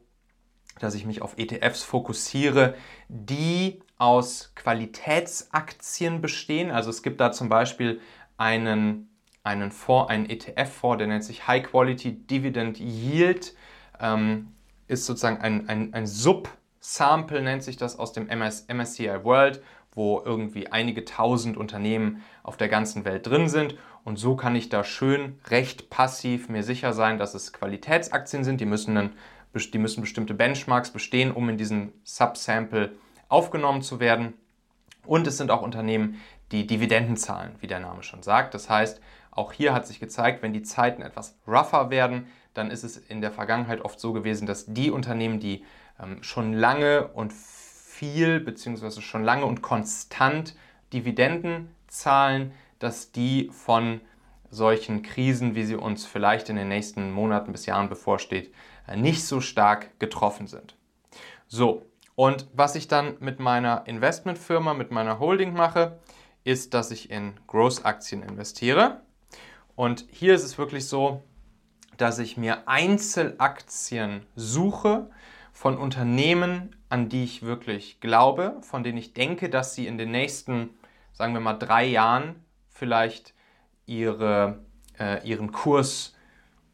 dass 0.78 0.94
ich 0.94 1.06
mich 1.06 1.22
auf 1.22 1.38
ETFs 1.38 1.82
fokussiere, 1.82 2.74
die 3.08 3.82
aus 3.98 4.52
Qualitätsaktien 4.54 6.20
bestehen. 6.20 6.70
Also 6.70 6.90
es 6.90 7.02
gibt 7.02 7.20
da 7.20 7.32
zum 7.32 7.48
Beispiel 7.48 8.00
einen, 8.36 9.08
einen 9.46 9.70
Fonds, 9.70 10.10
einen 10.10 10.28
ETF-Fonds, 10.28 10.98
der 10.98 11.06
nennt 11.06 11.24
sich 11.24 11.46
High 11.46 11.62
Quality 11.62 12.26
Dividend 12.26 12.78
Yield, 12.78 13.54
ähm, 14.00 14.48
ist 14.88 15.06
sozusagen 15.06 15.40
ein, 15.40 15.68
ein, 15.68 15.94
ein 15.94 16.06
Sub-Sample, 16.06 17.40
nennt 17.40 17.62
sich 17.62 17.76
das 17.76 17.98
aus 17.98 18.12
dem 18.12 18.28
MS, 18.28 18.66
MSCI 18.68 19.24
World, 19.24 19.62
wo 19.92 20.20
irgendwie 20.24 20.70
einige 20.70 21.04
tausend 21.04 21.56
Unternehmen 21.56 22.22
auf 22.42 22.56
der 22.56 22.68
ganzen 22.68 23.04
Welt 23.04 23.26
drin 23.26 23.48
sind. 23.48 23.76
Und 24.04 24.18
so 24.18 24.36
kann 24.36 24.54
ich 24.54 24.68
da 24.68 24.84
schön 24.84 25.38
recht 25.48 25.90
passiv 25.90 26.48
mir 26.48 26.62
sicher 26.62 26.92
sein, 26.92 27.16
dass 27.18 27.34
es 27.34 27.52
Qualitätsaktien 27.52 28.44
sind. 28.44 28.60
Die 28.60 28.66
müssen, 28.66 28.94
dann, 28.94 29.12
die 29.54 29.78
müssen 29.78 30.02
bestimmte 30.02 30.34
Benchmarks 30.34 30.90
bestehen, 30.90 31.32
um 31.32 31.48
in 31.48 31.56
diesen 31.56 31.92
Subsample 32.04 32.92
aufgenommen 33.28 33.82
zu 33.82 33.98
werden. 33.98 34.34
Und 35.06 35.26
es 35.26 35.38
sind 35.38 35.50
auch 35.50 35.62
Unternehmen, 35.62 36.20
die 36.52 36.66
Dividenden 36.66 37.16
zahlen, 37.16 37.56
wie 37.60 37.66
der 37.66 37.80
Name 37.80 38.02
schon 38.02 38.22
sagt. 38.22 38.54
Das 38.54 38.68
heißt, 38.68 39.00
auch 39.36 39.52
hier 39.52 39.74
hat 39.74 39.86
sich 39.86 40.00
gezeigt, 40.00 40.42
wenn 40.42 40.52
die 40.52 40.62
Zeiten 40.62 41.02
etwas 41.02 41.38
rougher 41.46 41.90
werden, 41.90 42.26
dann 42.54 42.70
ist 42.70 42.84
es 42.84 42.96
in 42.96 43.20
der 43.20 43.32
Vergangenheit 43.32 43.82
oft 43.82 44.00
so 44.00 44.12
gewesen, 44.12 44.46
dass 44.46 44.66
die 44.66 44.90
Unternehmen, 44.90 45.40
die 45.40 45.64
ähm, 46.02 46.22
schon 46.22 46.52
lange 46.52 47.08
und 47.08 47.32
viel 47.32 48.40
bzw. 48.40 49.00
schon 49.00 49.24
lange 49.24 49.44
und 49.44 49.62
konstant 49.62 50.56
Dividenden 50.92 51.74
zahlen, 51.86 52.52
dass 52.78 53.12
die 53.12 53.50
von 53.52 54.00
solchen 54.50 55.02
Krisen, 55.02 55.54
wie 55.54 55.64
sie 55.64 55.76
uns 55.76 56.06
vielleicht 56.06 56.48
in 56.48 56.56
den 56.56 56.68
nächsten 56.68 57.10
Monaten 57.10 57.52
bis 57.52 57.66
Jahren 57.66 57.88
bevorsteht, 57.88 58.52
äh, 58.86 58.96
nicht 58.96 59.24
so 59.24 59.40
stark 59.40 59.98
getroffen 59.98 60.46
sind. 60.46 60.76
So, 61.46 61.86
und 62.14 62.46
was 62.54 62.74
ich 62.74 62.88
dann 62.88 63.16
mit 63.20 63.40
meiner 63.40 63.86
Investmentfirma, 63.86 64.72
mit 64.74 64.90
meiner 64.90 65.18
Holding 65.18 65.52
mache, 65.52 65.98
ist, 66.44 66.74
dass 66.74 66.90
ich 66.90 67.10
in 67.10 67.34
Growth-Aktien 67.46 68.22
investiere. 68.22 69.02
Und 69.76 70.06
hier 70.10 70.34
ist 70.34 70.42
es 70.42 70.58
wirklich 70.58 70.88
so, 70.88 71.22
dass 71.98 72.18
ich 72.18 72.36
mir 72.36 72.66
Einzelaktien 72.66 74.26
suche 74.34 75.10
von 75.52 75.78
Unternehmen, 75.78 76.74
an 76.88 77.08
die 77.08 77.24
ich 77.24 77.42
wirklich 77.42 78.00
glaube, 78.00 78.56
von 78.62 78.82
denen 78.82 78.98
ich 78.98 79.12
denke, 79.12 79.48
dass 79.48 79.74
sie 79.74 79.86
in 79.86 79.98
den 79.98 80.10
nächsten, 80.10 80.70
sagen 81.12 81.34
wir 81.34 81.40
mal, 81.40 81.54
drei 81.54 81.84
Jahren 81.84 82.44
vielleicht 82.68 83.34
ihre, 83.86 84.64
äh, 84.98 85.26
ihren 85.26 85.52
Kurs 85.52 86.14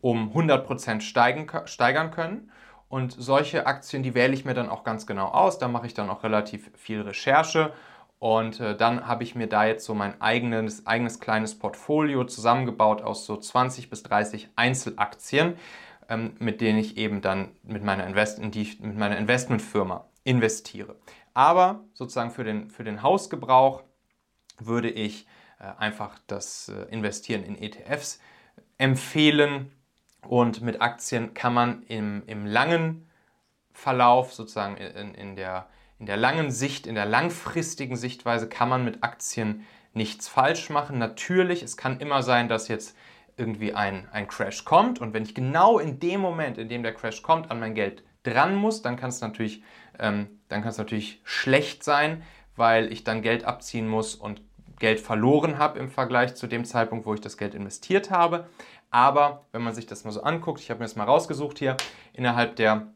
um 0.00 0.32
100% 0.32 1.00
steigen, 1.00 1.48
steigern 1.66 2.10
können. 2.10 2.50
Und 2.88 3.12
solche 3.16 3.66
Aktien, 3.66 4.02
die 4.02 4.14
wähle 4.14 4.34
ich 4.34 4.44
mir 4.44 4.54
dann 4.54 4.68
auch 4.68 4.84
ganz 4.84 5.06
genau 5.06 5.28
aus. 5.28 5.58
Da 5.58 5.66
mache 5.66 5.86
ich 5.86 5.94
dann 5.94 6.10
auch 6.10 6.22
relativ 6.24 6.70
viel 6.76 7.00
Recherche. 7.00 7.72
Und 8.22 8.60
äh, 8.60 8.76
dann 8.76 9.08
habe 9.08 9.24
ich 9.24 9.34
mir 9.34 9.48
da 9.48 9.64
jetzt 9.64 9.84
so 9.84 9.94
mein 9.94 10.20
eigenes, 10.20 10.86
eigenes 10.86 11.18
kleines 11.18 11.58
Portfolio 11.58 12.22
zusammengebaut 12.22 13.02
aus 13.02 13.26
so 13.26 13.36
20 13.36 13.90
bis 13.90 14.04
30 14.04 14.50
Einzelaktien, 14.54 15.56
ähm, 16.08 16.36
mit 16.38 16.60
denen 16.60 16.78
ich 16.78 16.98
eben 16.98 17.20
dann 17.20 17.50
mit 17.64 17.82
meiner, 17.82 18.06
Invest 18.06 18.38
in 18.38 18.52
die, 18.52 18.78
mit 18.80 18.96
meiner 18.96 19.18
Investmentfirma 19.18 20.06
investiere. 20.22 20.94
Aber 21.34 21.80
sozusagen 21.94 22.30
für 22.30 22.44
den, 22.44 22.70
für 22.70 22.84
den 22.84 23.02
Hausgebrauch 23.02 23.82
würde 24.56 24.88
ich 24.88 25.26
äh, 25.58 25.64
einfach 25.76 26.16
das 26.28 26.68
äh, 26.68 26.94
Investieren 26.94 27.42
in 27.42 27.60
ETFs 27.60 28.20
empfehlen 28.78 29.72
und 30.28 30.62
mit 30.62 30.80
Aktien 30.80 31.34
kann 31.34 31.54
man 31.54 31.82
im, 31.88 32.22
im 32.28 32.46
langen 32.46 33.10
Verlauf, 33.72 34.32
sozusagen 34.32 34.76
in, 34.76 35.12
in, 35.12 35.34
der, 35.34 35.66
in 36.02 36.06
der 36.06 36.16
langen 36.16 36.50
Sicht, 36.50 36.88
in 36.88 36.96
der 36.96 37.06
langfristigen 37.06 37.94
Sichtweise, 37.94 38.48
kann 38.48 38.68
man 38.68 38.84
mit 38.84 39.04
Aktien 39.04 39.64
nichts 39.94 40.26
falsch 40.26 40.68
machen. 40.68 40.98
Natürlich, 40.98 41.62
es 41.62 41.76
kann 41.76 42.00
immer 42.00 42.24
sein, 42.24 42.48
dass 42.48 42.66
jetzt 42.66 42.96
irgendwie 43.36 43.72
ein, 43.74 44.08
ein 44.10 44.26
Crash 44.26 44.64
kommt 44.64 45.00
und 45.00 45.14
wenn 45.14 45.22
ich 45.22 45.32
genau 45.32 45.78
in 45.78 46.00
dem 46.00 46.20
Moment, 46.20 46.58
in 46.58 46.68
dem 46.68 46.82
der 46.82 46.92
Crash 46.92 47.22
kommt, 47.22 47.52
an 47.52 47.60
mein 47.60 47.76
Geld 47.76 48.02
dran 48.24 48.56
muss, 48.56 48.82
dann 48.82 48.96
kann 48.96 49.10
es 49.10 49.20
natürlich, 49.20 49.62
ähm, 50.00 50.40
dann 50.48 50.62
kann 50.62 50.70
es 50.70 50.78
natürlich 50.78 51.20
schlecht 51.22 51.84
sein, 51.84 52.24
weil 52.56 52.92
ich 52.92 53.04
dann 53.04 53.22
Geld 53.22 53.44
abziehen 53.44 53.86
muss 53.86 54.16
und 54.16 54.42
Geld 54.80 54.98
verloren 54.98 55.58
habe 55.58 55.78
im 55.78 55.88
Vergleich 55.88 56.34
zu 56.34 56.48
dem 56.48 56.64
Zeitpunkt, 56.64 57.06
wo 57.06 57.14
ich 57.14 57.20
das 57.20 57.36
Geld 57.36 57.54
investiert 57.54 58.10
habe. 58.10 58.48
Aber 58.90 59.46
wenn 59.52 59.62
man 59.62 59.72
sich 59.72 59.86
das 59.86 60.02
mal 60.02 60.10
so 60.10 60.24
anguckt, 60.24 60.58
ich 60.58 60.70
habe 60.70 60.80
mir 60.80 60.86
das 60.86 60.96
mal 60.96 61.04
rausgesucht 61.04 61.60
hier, 61.60 61.76
innerhalb 62.12 62.56
der 62.56 62.92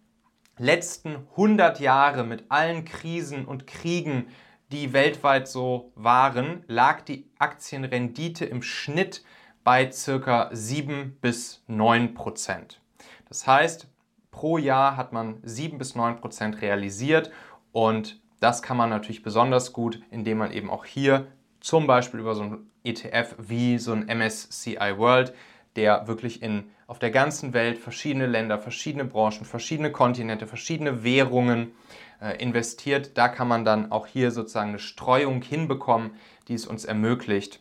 letzten 0.58 1.16
100 1.32 1.80
Jahre 1.80 2.24
mit 2.24 2.44
allen 2.48 2.84
Krisen 2.84 3.44
und 3.44 3.66
Kriegen, 3.66 4.28
die 4.72 4.92
weltweit 4.92 5.48
so 5.48 5.92
waren, 5.94 6.64
lag 6.66 7.02
die 7.02 7.30
Aktienrendite 7.38 8.44
im 8.44 8.62
Schnitt 8.62 9.24
bei 9.62 9.90
circa 9.90 10.48
7 10.52 11.18
bis 11.20 11.62
9 11.66 12.14
Prozent. 12.14 12.80
Das 13.28 13.46
heißt, 13.46 13.88
pro 14.30 14.58
Jahr 14.58 14.96
hat 14.96 15.12
man 15.12 15.38
7 15.42 15.78
bis 15.78 15.94
9 15.94 16.16
Prozent 16.16 16.62
realisiert 16.62 17.30
und 17.72 18.20
das 18.40 18.62
kann 18.62 18.76
man 18.76 18.90
natürlich 18.90 19.22
besonders 19.22 19.72
gut, 19.72 20.02
indem 20.10 20.38
man 20.38 20.52
eben 20.52 20.70
auch 20.70 20.84
hier 20.84 21.26
zum 21.60 21.86
Beispiel 21.86 22.20
über 22.20 22.34
so 22.34 22.42
ein 22.42 22.70
ETF 22.84 23.34
wie 23.38 23.78
so 23.78 23.92
ein 23.92 24.06
MSCI 24.06 24.98
World 24.98 25.34
der 25.74 26.06
wirklich 26.06 26.42
in, 26.42 26.70
auf 26.86 26.98
der 26.98 27.10
ganzen 27.10 27.52
Welt 27.52 27.78
verschiedene 27.78 28.26
Länder, 28.26 28.58
verschiedene 28.58 29.04
Branchen, 29.04 29.44
verschiedene 29.44 29.90
Kontinente, 29.90 30.46
verschiedene 30.46 31.02
Währungen 31.02 31.72
äh, 32.20 32.40
investiert. 32.40 33.18
Da 33.18 33.28
kann 33.28 33.48
man 33.48 33.64
dann 33.64 33.90
auch 33.90 34.06
hier 34.06 34.30
sozusagen 34.30 34.70
eine 34.70 34.78
Streuung 34.78 35.42
hinbekommen, 35.42 36.12
die 36.48 36.54
es 36.54 36.66
uns 36.66 36.84
ermöglicht, 36.84 37.60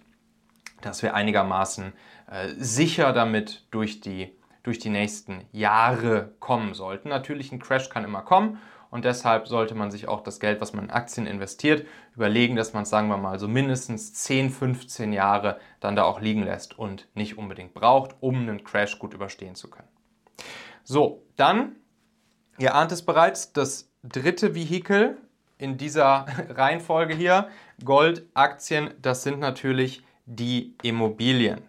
dass 0.81 1.01
wir 1.01 1.15
einigermaßen 1.15 1.93
äh, 2.29 2.49
sicher 2.57 3.13
damit 3.13 3.65
durch 3.71 3.99
die, 3.99 4.35
durch 4.61 4.77
die 4.77 4.89
nächsten 4.89 5.45
Jahre 5.51 6.33
kommen 6.39 6.73
sollten. 6.75 7.09
Natürlich, 7.09 7.51
ein 7.51 7.59
Crash 7.59 7.89
kann 7.89 8.03
immer 8.03 8.21
kommen 8.21 8.59
und 8.89 9.05
deshalb 9.05 9.47
sollte 9.47 9.75
man 9.75 9.91
sich 9.91 10.07
auch 10.07 10.21
das 10.21 10.39
Geld, 10.39 10.61
was 10.61 10.73
man 10.73 10.85
in 10.85 10.91
Aktien 10.91 11.27
investiert, 11.27 11.85
überlegen, 12.15 12.55
dass 12.55 12.73
man 12.73 12.83
es, 12.83 12.89
sagen 12.89 13.07
wir 13.07 13.17
mal, 13.17 13.39
so 13.39 13.47
mindestens 13.47 14.13
10, 14.13 14.49
15 14.49 15.13
Jahre 15.13 15.59
dann 15.79 15.95
da 15.95 16.03
auch 16.03 16.21
liegen 16.21 16.43
lässt 16.43 16.77
und 16.77 17.07
nicht 17.13 17.37
unbedingt 17.37 17.73
braucht, 17.73 18.15
um 18.19 18.35
einen 18.35 18.63
Crash 18.63 18.99
gut 18.99 19.13
überstehen 19.13 19.55
zu 19.55 19.69
können. 19.69 19.87
So, 20.83 21.23
dann, 21.35 21.75
ihr 22.57 22.75
ahnt 22.75 22.91
es 22.91 23.03
bereits, 23.03 23.53
das 23.53 23.91
dritte 24.03 24.55
Vehikel 24.55 25.17
in 25.57 25.77
dieser 25.77 26.25
Reihenfolge 26.49 27.15
hier, 27.15 27.49
Gold, 27.83 28.25
Aktien, 28.33 28.91
das 29.01 29.23
sind 29.23 29.39
natürlich 29.39 30.03
die 30.25 30.75
Immobilien. 30.83 31.61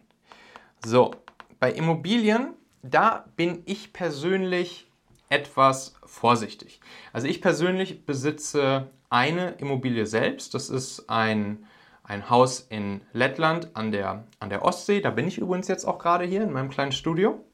So, 0.85 1.13
bei 1.59 1.73
Immobilien, 1.73 2.55
da 2.83 3.25
bin 3.37 3.63
ich 3.67 3.93
persönlich 3.93 4.91
etwas 5.29 5.97
vorsichtig. 6.05 6.81
Also 7.13 7.27
ich 7.27 7.41
persönlich 7.41 8.07
besitze 8.07 8.91
eine 9.11 9.53
Immobilie 9.59 10.07
selbst. 10.07 10.55
Das 10.55 10.71
ist 10.71 11.09
ein, 11.09 11.67
ein 12.05 12.31
Haus 12.31 12.67
in 12.69 13.01
Lettland 13.13 13.75
an 13.75 13.93
der, 13.93 14.25
an 14.39 14.51
der 14.51 14.65
Ostsee. 14.65 15.01
Da 15.01 15.11
bin 15.11 15.29
ich 15.29 15.39
übrigens 15.39 15.69
jetzt 15.69 15.85
auch 15.85 15.99
gerade 15.99 16.25
hier 16.25 16.43
in 16.43 16.53
meinem 16.53 16.71
kleinen 16.71 16.93
Studio. 16.93 17.45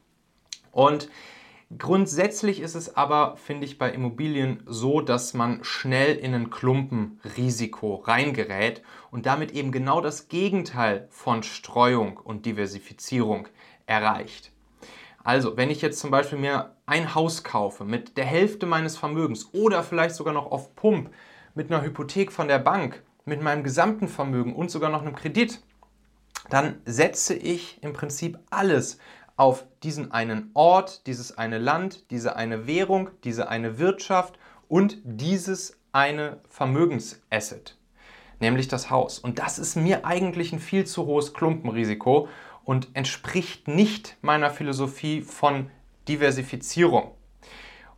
Und 0.70 1.08
grundsätzlich 1.78 2.60
ist 2.60 2.74
es 2.74 2.96
aber, 2.96 3.36
finde 3.36 3.66
ich, 3.66 3.78
bei 3.78 3.90
Immobilien 3.90 4.62
so, 4.66 5.00
dass 5.00 5.34
man 5.34 5.64
schnell 5.64 6.16
in 6.16 6.34
ein 6.34 6.50
Klumpenrisiko 6.50 7.96
reingerät 7.96 8.82
und 9.10 9.26
damit 9.26 9.52
eben 9.52 9.72
genau 9.72 10.00
das 10.00 10.28
Gegenteil 10.28 11.06
von 11.10 11.42
Streuung 11.42 12.16
und 12.18 12.46
Diversifizierung 12.46 13.48
erreicht. 13.86 14.52
Also, 15.24 15.56
wenn 15.56 15.70
ich 15.70 15.82
jetzt 15.82 16.00
zum 16.00 16.10
Beispiel 16.10 16.38
mir 16.38 16.76
ein 16.86 17.14
Haus 17.14 17.44
kaufe 17.44 17.84
mit 17.84 18.16
der 18.16 18.24
Hälfte 18.24 18.66
meines 18.66 18.96
Vermögens 18.96 19.54
oder 19.54 19.82
vielleicht 19.82 20.14
sogar 20.14 20.34
noch 20.34 20.50
auf 20.50 20.74
Pump 20.74 21.10
mit 21.54 21.70
einer 21.70 21.82
Hypothek 21.82 22.32
von 22.32 22.48
der 22.48 22.58
Bank, 22.58 23.02
mit 23.24 23.40
meinem 23.40 23.62
gesamten 23.62 24.08
Vermögen 24.08 24.54
und 24.54 24.70
sogar 24.70 24.90
noch 24.90 25.02
einem 25.02 25.14
Kredit, 25.14 25.62
dann 26.50 26.80
setze 26.84 27.34
ich 27.34 27.82
im 27.82 27.92
Prinzip 27.92 28.38
alles 28.50 28.98
auf 29.36 29.64
diesen 29.82 30.12
einen 30.12 30.50
Ort, 30.54 31.06
dieses 31.06 31.38
eine 31.38 31.58
Land, 31.58 32.10
diese 32.10 32.36
eine 32.36 32.66
Währung, 32.66 33.10
diese 33.24 33.48
eine 33.48 33.78
Wirtschaft 33.78 34.38
und 34.68 34.98
dieses 35.04 35.78
eine 35.92 36.40
Vermögensasset, 36.48 37.78
nämlich 38.40 38.68
das 38.68 38.90
Haus. 38.90 39.18
Und 39.18 39.38
das 39.38 39.58
ist 39.58 39.76
mir 39.76 40.04
eigentlich 40.04 40.52
ein 40.52 40.58
viel 40.58 40.84
zu 40.84 41.06
hohes 41.06 41.32
Klumpenrisiko 41.32 42.28
und 42.64 42.88
entspricht 42.94 43.68
nicht 43.68 44.16
meiner 44.20 44.50
Philosophie 44.50 45.22
von 45.22 45.70
Diversifizierung. 46.08 47.12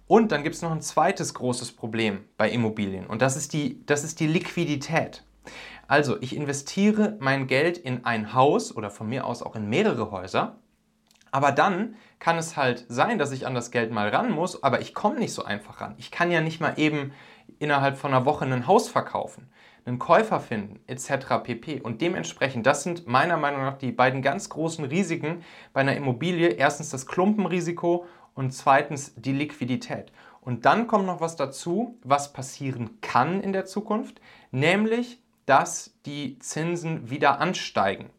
Und 0.07 0.33
dann 0.33 0.43
gibt 0.43 0.55
es 0.55 0.63
noch 0.63 0.73
ein 0.73 0.83
zweites 0.83 1.35
großes 1.35 1.73
Problem 1.73 2.25
bei 2.37 2.51
Immobilien 2.51 3.07
und 3.07 3.23
das 3.23 3.37
ist 3.37 3.53
die, 3.53 3.85
das 3.87 4.05
ist 4.05 4.21
die 4.21 4.27
Liquidität. 4.27 5.25
Also 5.87 6.21
ich 6.21 6.37
investiere 6.37 7.17
mein 7.21 7.47
Geld 7.47 7.79
in 7.79 8.05
ein 8.05 8.35
Haus 8.35 8.75
oder 8.75 8.91
von 8.91 9.09
mir 9.09 9.27
aus 9.27 9.43
auch 9.43 9.57
in 9.57 9.69
mehrere 9.69 10.11
Häuser, 10.11 10.59
aber 11.31 11.53
dann 11.53 11.97
kann 12.19 12.39
es 12.39 12.57
halt 12.57 12.87
sein, 12.89 13.19
dass 13.19 13.33
ich 13.33 13.47
an 13.47 13.55
das 13.55 13.71
Geld 13.71 13.91
mal 13.91 14.09
ran 14.09 14.31
muss, 14.31 14.63
aber 14.63 14.81
ich 14.81 14.95
komme 14.95 15.19
nicht 15.19 15.33
so 15.33 15.45
einfach 15.45 15.81
ran. 15.81 15.95
Ich 15.99 16.11
kann 16.11 16.31
ja 16.31 16.41
nicht 16.41 16.61
mal 16.61 16.75
eben 16.77 17.13
innerhalb 17.59 17.97
von 17.97 18.15
einer 18.15 18.25
Woche 18.25 18.45
ein 18.45 18.67
Haus 18.67 18.89
verkaufen, 18.89 19.51
einen 19.87 19.99
Käufer 19.99 20.41
finden, 20.41 20.81
etc. 20.87 21.43
pp. 21.43 21.81
Und 21.81 22.01
dementsprechend, 22.01 22.67
das 22.67 22.83
sind 22.83 23.07
meiner 23.07 23.37
Meinung 23.37 23.63
nach 23.63 23.79
die 23.79 23.93
beiden 23.93 24.23
ganz 24.23 24.49
großen 24.49 24.85
Risiken 24.85 25.43
bei 25.73 25.81
einer 25.81 25.97
Immobilie. 25.97 26.49
Erstens 26.49 26.91
das 26.91 27.07
Klumpenrisiko 27.07 28.07
und 28.35 28.53
zweitens 28.53 29.15
die 29.17 29.33
Liquidität. 29.33 30.13
Und 30.41 30.67
dann 30.67 30.87
kommt 30.87 31.07
noch 31.07 31.21
was 31.21 31.37
dazu, 31.37 31.99
was 32.03 32.33
passieren 32.33 33.01
kann 33.01 33.41
in 33.41 33.53
der 33.53 33.65
Zukunft, 33.65 34.21
nämlich, 34.51 35.21
dass 35.47 35.95
die 36.07 36.39
Zinsen 36.39 37.11
wieder 37.11 37.41
ansteigen. 37.41 38.11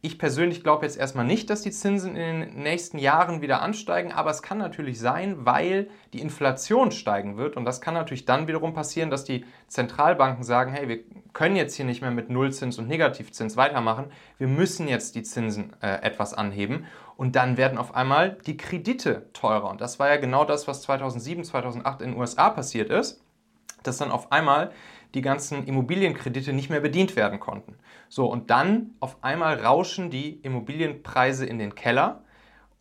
Ich 0.00 0.16
persönlich 0.16 0.62
glaube 0.62 0.86
jetzt 0.86 0.96
erstmal 0.96 1.24
nicht, 1.24 1.50
dass 1.50 1.62
die 1.62 1.72
Zinsen 1.72 2.14
in 2.14 2.40
den 2.40 2.62
nächsten 2.62 2.98
Jahren 2.98 3.42
wieder 3.42 3.62
ansteigen, 3.62 4.12
aber 4.12 4.30
es 4.30 4.42
kann 4.42 4.58
natürlich 4.58 5.00
sein, 5.00 5.44
weil 5.44 5.88
die 6.12 6.20
Inflation 6.20 6.92
steigen 6.92 7.36
wird. 7.36 7.56
Und 7.56 7.64
das 7.64 7.80
kann 7.80 7.94
natürlich 7.94 8.24
dann 8.24 8.46
wiederum 8.46 8.74
passieren, 8.74 9.10
dass 9.10 9.24
die 9.24 9.44
Zentralbanken 9.66 10.44
sagen, 10.44 10.72
hey, 10.72 10.86
wir 10.86 11.00
können 11.32 11.56
jetzt 11.56 11.74
hier 11.74 11.84
nicht 11.84 12.00
mehr 12.00 12.12
mit 12.12 12.30
Nullzins 12.30 12.78
und 12.78 12.86
Negativzins 12.86 13.56
weitermachen. 13.56 14.12
Wir 14.38 14.46
müssen 14.46 14.86
jetzt 14.86 15.16
die 15.16 15.24
Zinsen 15.24 15.72
äh, 15.82 16.00
etwas 16.02 16.32
anheben. 16.32 16.86
Und 17.16 17.34
dann 17.34 17.56
werden 17.56 17.76
auf 17.76 17.96
einmal 17.96 18.38
die 18.46 18.56
Kredite 18.56 19.28
teurer. 19.32 19.68
Und 19.68 19.80
das 19.80 19.98
war 19.98 20.08
ja 20.08 20.18
genau 20.18 20.44
das, 20.44 20.68
was 20.68 20.82
2007, 20.82 21.42
2008 21.42 22.02
in 22.02 22.12
den 22.12 22.20
USA 22.20 22.50
passiert 22.50 22.90
ist, 22.90 23.20
dass 23.82 23.98
dann 23.98 24.10
auf 24.10 24.32
einmal 24.32 24.72
die 25.14 25.22
ganzen 25.22 25.64
Immobilienkredite 25.64 26.52
nicht 26.52 26.70
mehr 26.70 26.80
bedient 26.80 27.16
werden 27.16 27.40
konnten. 27.40 27.76
So, 28.08 28.26
und 28.26 28.50
dann 28.50 28.94
auf 29.00 29.22
einmal 29.22 29.60
rauschen 29.60 30.10
die 30.10 30.34
Immobilienpreise 30.40 31.46
in 31.46 31.58
den 31.58 31.74
Keller 31.74 32.24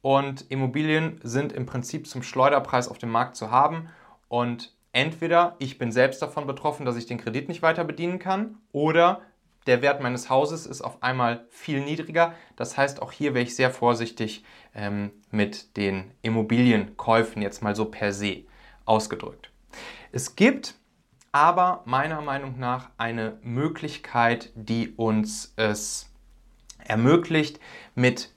und 0.01 0.49
Immobilien 0.49 1.19
sind 1.23 1.53
im 1.53 1.65
Prinzip 1.65 2.07
zum 2.07 2.23
Schleuderpreis 2.23 2.87
auf 2.87 2.97
dem 2.97 3.09
Markt 3.09 3.35
zu 3.35 3.51
haben 3.51 3.89
und 4.27 4.75
entweder 4.91 5.55
ich 5.59 5.77
bin 5.77 5.91
selbst 5.91 6.21
davon 6.21 6.47
betroffen, 6.47 6.85
dass 6.85 6.97
ich 6.97 7.05
den 7.05 7.17
Kredit 7.17 7.47
nicht 7.47 7.61
weiter 7.61 7.83
bedienen 7.83 8.19
kann 8.19 8.57
oder 8.71 9.21
der 9.67 9.81
Wert 9.81 10.01
meines 10.01 10.29
Hauses 10.29 10.65
ist 10.65 10.81
auf 10.81 11.03
einmal 11.03 11.45
viel 11.49 11.81
niedriger. 11.81 12.33
Das 12.55 12.77
heißt, 12.77 13.01
auch 13.01 13.11
hier 13.11 13.33
wäre 13.33 13.43
ich 13.43 13.55
sehr 13.55 13.69
vorsichtig 13.69 14.43
ähm, 14.73 15.11
mit 15.29 15.75
den 15.75 16.11
Immobilienkäufen, 16.21 17.41
jetzt 17.41 17.61
mal 17.61 17.75
so 17.75 17.85
per 17.85 18.13
se 18.13 18.45
ausgedrückt. 18.85 19.51
Es 20.11 20.35
gibt 20.37 20.75
aber 21.37 21.83
meiner 21.85 22.21
Meinung 22.21 22.57
nach 22.57 22.89
eine 22.97 23.37
Möglichkeit, 23.43 24.51
die 24.55 24.95
uns 24.95 25.53
es 25.55 26.09
ermöglicht, 26.79 27.59
mit 27.93 28.33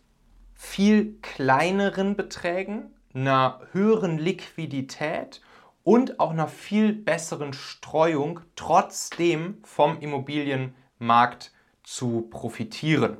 viel 0.53 1.15
kleineren 1.23 2.15
Beträgen, 2.15 2.95
einer 3.15 3.63
höheren 3.73 4.19
Liquidität 4.19 5.41
und 5.83 6.21
auch 6.21 6.29
einer 6.29 6.47
viel 6.47 6.93
besseren 6.93 7.55
Streuung 7.55 8.41
trotzdem 8.55 9.57
vom 9.65 9.99
Immobilienmarkt 10.01 11.53
zu 11.83 12.29
profitieren. 12.29 13.17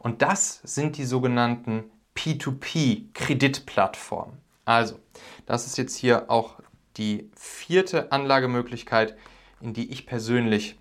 Und 0.00 0.22
das 0.22 0.62
sind 0.64 0.96
die 0.96 1.04
sogenannten 1.04 1.84
P2P-Kreditplattformen. 2.16 4.38
Also, 4.64 4.98
das 5.46 5.68
ist 5.68 5.78
jetzt 5.78 5.94
hier 5.94 6.28
auch 6.28 6.61
die 6.96 7.30
vierte 7.36 8.12
Anlagemöglichkeit, 8.12 9.16
in 9.60 9.72
die 9.72 9.90
ich 9.90 10.06
persönlich 10.06 10.78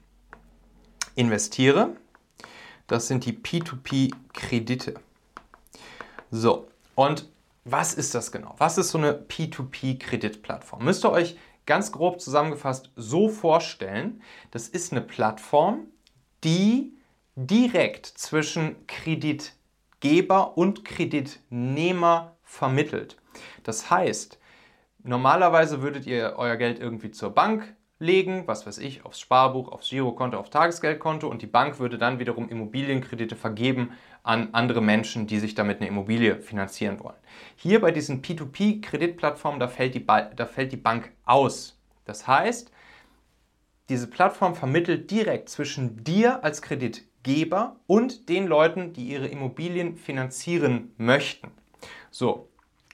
investiere. 1.15 1.95
Das 2.87 3.07
sind 3.07 3.25
die 3.25 3.33
P2P-Kredite. 3.33 4.95
So, 6.29 6.67
und 6.95 7.29
was 7.63 7.93
ist 7.93 8.15
das 8.15 8.31
genau? 8.31 8.55
Was 8.57 8.77
ist 8.77 8.89
so 8.89 8.97
eine 8.97 9.13
P2P-Kreditplattform? 9.13 10.83
Müsst 10.83 11.05
ihr 11.05 11.11
euch 11.11 11.37
ganz 11.65 11.91
grob 11.91 12.19
zusammengefasst 12.19 12.91
so 12.95 13.29
vorstellen, 13.29 14.21
das 14.49 14.67
ist 14.67 14.91
eine 14.91 15.01
Plattform, 15.01 15.87
die 16.43 16.97
direkt 17.35 18.05
zwischen 18.05 18.87
Kreditgeber 18.87 20.57
und 20.57 20.83
Kreditnehmer 20.83 22.35
vermittelt. 22.43 23.17
Das 23.63 23.89
heißt, 23.89 24.39
Normalerweise 25.03 25.81
würdet 25.81 26.05
ihr 26.05 26.35
euer 26.37 26.57
Geld 26.57 26.79
irgendwie 26.79 27.11
zur 27.11 27.31
Bank 27.31 27.75
legen, 28.01 28.43
was 28.47 28.65
weiß 28.65 28.79
ich, 28.79 29.05
aufs 29.05 29.19
Sparbuch, 29.19 29.71
aufs 29.71 29.89
Girokonto, 29.89 30.37
aufs 30.37 30.49
Tagesgeldkonto 30.49 31.27
und 31.27 31.41
die 31.41 31.47
Bank 31.47 31.79
würde 31.79 31.97
dann 31.97 32.19
wiederum 32.19 32.49
Immobilienkredite 32.49 33.35
vergeben 33.35 33.91
an 34.23 34.49
andere 34.53 34.81
Menschen, 34.81 35.27
die 35.27 35.39
sich 35.39 35.55
damit 35.55 35.79
eine 35.79 35.87
Immobilie 35.87 36.39
finanzieren 36.41 36.99
wollen. 36.99 37.15
Hier 37.55 37.79
bei 37.79 37.91
diesen 37.91 38.21
P2P-Kreditplattformen, 38.21 39.59
da, 39.59 39.67
fällt 39.67 39.95
die 39.95 40.05
da 40.05 40.45
fällt 40.45 40.71
die 40.71 40.77
Bank 40.77 41.11
aus. 41.25 41.79
Das 42.05 42.27
heißt, 42.27 42.71
diese 43.89 44.07
Plattform 44.07 44.55
vermittelt 44.55 45.11
direkt 45.11 45.49
zwischen 45.49 46.03
dir 46.03 46.43
als 46.43 46.61
Kreditgeber 46.61 47.75
und 47.87 48.29
den 48.29 48.47
Leuten, 48.47 48.93
die 48.93 49.05
ihre 49.09 49.27
Immobilien 49.27 49.95
finanzieren 49.95 50.93
möchten. 50.97 51.51
So, 52.09 52.49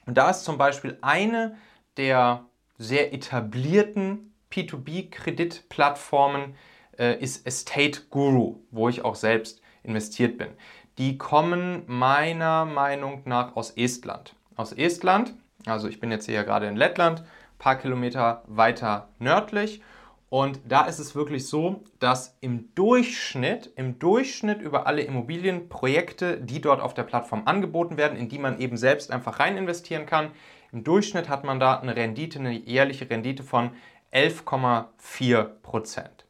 und 0.06 0.18
da 0.18 0.30
ist 0.30 0.44
zum 0.44 0.58
Beispiel 0.58 0.98
eine 1.02 1.58
der 1.98 2.46
sehr 2.78 3.14
etablierten 3.14 4.34
P2B-Kreditplattformen 4.52 6.56
äh, 6.98 7.20
ist 7.20 7.46
Estate 7.46 8.02
Guru, 8.10 8.58
wo 8.72 8.90
ich 8.90 9.04
auch 9.04 9.16
selbst 9.16 9.62
investiert 9.84 10.38
bin. 10.38 10.50
Die 10.98 11.18
kommen 11.18 11.84
meiner 11.88 12.66
Meinung 12.66 13.22
nach 13.26 13.56
aus 13.56 13.72
Estland. 13.72 14.36
Aus 14.56 14.74
Estland, 14.74 15.34
also 15.66 15.88
ich 15.88 16.00
bin 16.00 16.12
jetzt 16.12 16.26
hier 16.26 16.44
gerade 16.44 16.68
in 16.68 16.76
Lettland, 16.76 17.22
ein 17.22 17.60
paar 17.60 17.76
Kilometer 17.76 18.44
weiter 18.48 19.10
nördlich. 19.20 19.82
Und 20.30 20.60
da 20.68 20.86
ist 20.86 21.00
es 21.00 21.16
wirklich 21.16 21.48
so, 21.48 21.84
dass 22.00 22.36
im 22.42 22.74
Durchschnitt, 22.76 23.72
im 23.78 23.98
Durchschnitt 23.98 24.62
über 24.62 24.86
alle 24.86 25.04
Immobilienprojekte, 25.04 26.42
die 26.42 26.60
dort 26.60 26.82
auf 26.82 26.94
der 26.94 27.04
Plattform 27.04 27.44
angeboten 27.46 27.96
werden, 27.96 28.18
in 28.18 28.28
die 28.28 28.40
man 28.40 28.60
eben 28.60 28.76
selbst 28.76 29.10
einfach 29.10 29.40
rein 29.40 29.56
investieren 29.56 30.06
kann, 30.06 30.32
im 30.72 30.84
Durchschnitt 30.84 31.30
hat 31.30 31.44
man 31.44 31.60
da 31.60 31.80
eine 31.80 31.96
Rendite, 31.96 32.40
eine 32.40 32.52
jährliche 32.52 33.10
Rendite 33.10 33.44
von 33.44 33.72
11,4 34.14 35.44
Prozent. 35.44 36.26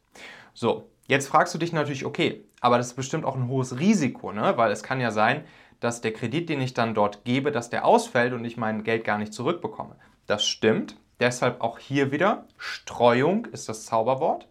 So, 0.54 0.88
jetzt 1.06 1.28
fragst 1.28 1.54
du 1.54 1.58
dich 1.58 1.72
natürlich, 1.72 2.04
okay, 2.04 2.44
aber 2.60 2.78
das 2.78 2.88
ist 2.88 2.94
bestimmt 2.94 3.24
auch 3.24 3.36
ein 3.36 3.48
hohes 3.48 3.78
Risiko, 3.78 4.32
ne? 4.32 4.56
weil 4.56 4.72
es 4.72 4.82
kann 4.82 5.00
ja 5.00 5.10
sein, 5.10 5.44
dass 5.80 6.00
der 6.00 6.12
Kredit, 6.12 6.48
den 6.48 6.60
ich 6.60 6.74
dann 6.74 6.94
dort 6.94 7.24
gebe, 7.24 7.52
dass 7.52 7.70
der 7.70 7.84
ausfällt 7.84 8.32
und 8.32 8.44
ich 8.44 8.56
mein 8.56 8.82
Geld 8.82 9.04
gar 9.04 9.18
nicht 9.18 9.32
zurückbekomme. 9.32 9.96
Das 10.26 10.44
stimmt. 10.44 10.96
Deshalb 11.20 11.60
auch 11.60 11.78
hier 11.78 12.12
wieder 12.12 12.46
Streuung 12.58 13.46
ist 13.46 13.68
das 13.68 13.86
Zauberwort. 13.86 14.46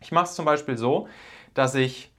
Ich 0.00 0.12
mache 0.12 0.26
es 0.26 0.34
zum 0.34 0.44
Beispiel 0.44 0.76
so, 0.76 1.08
dass 1.54 1.74
ich 1.74 2.12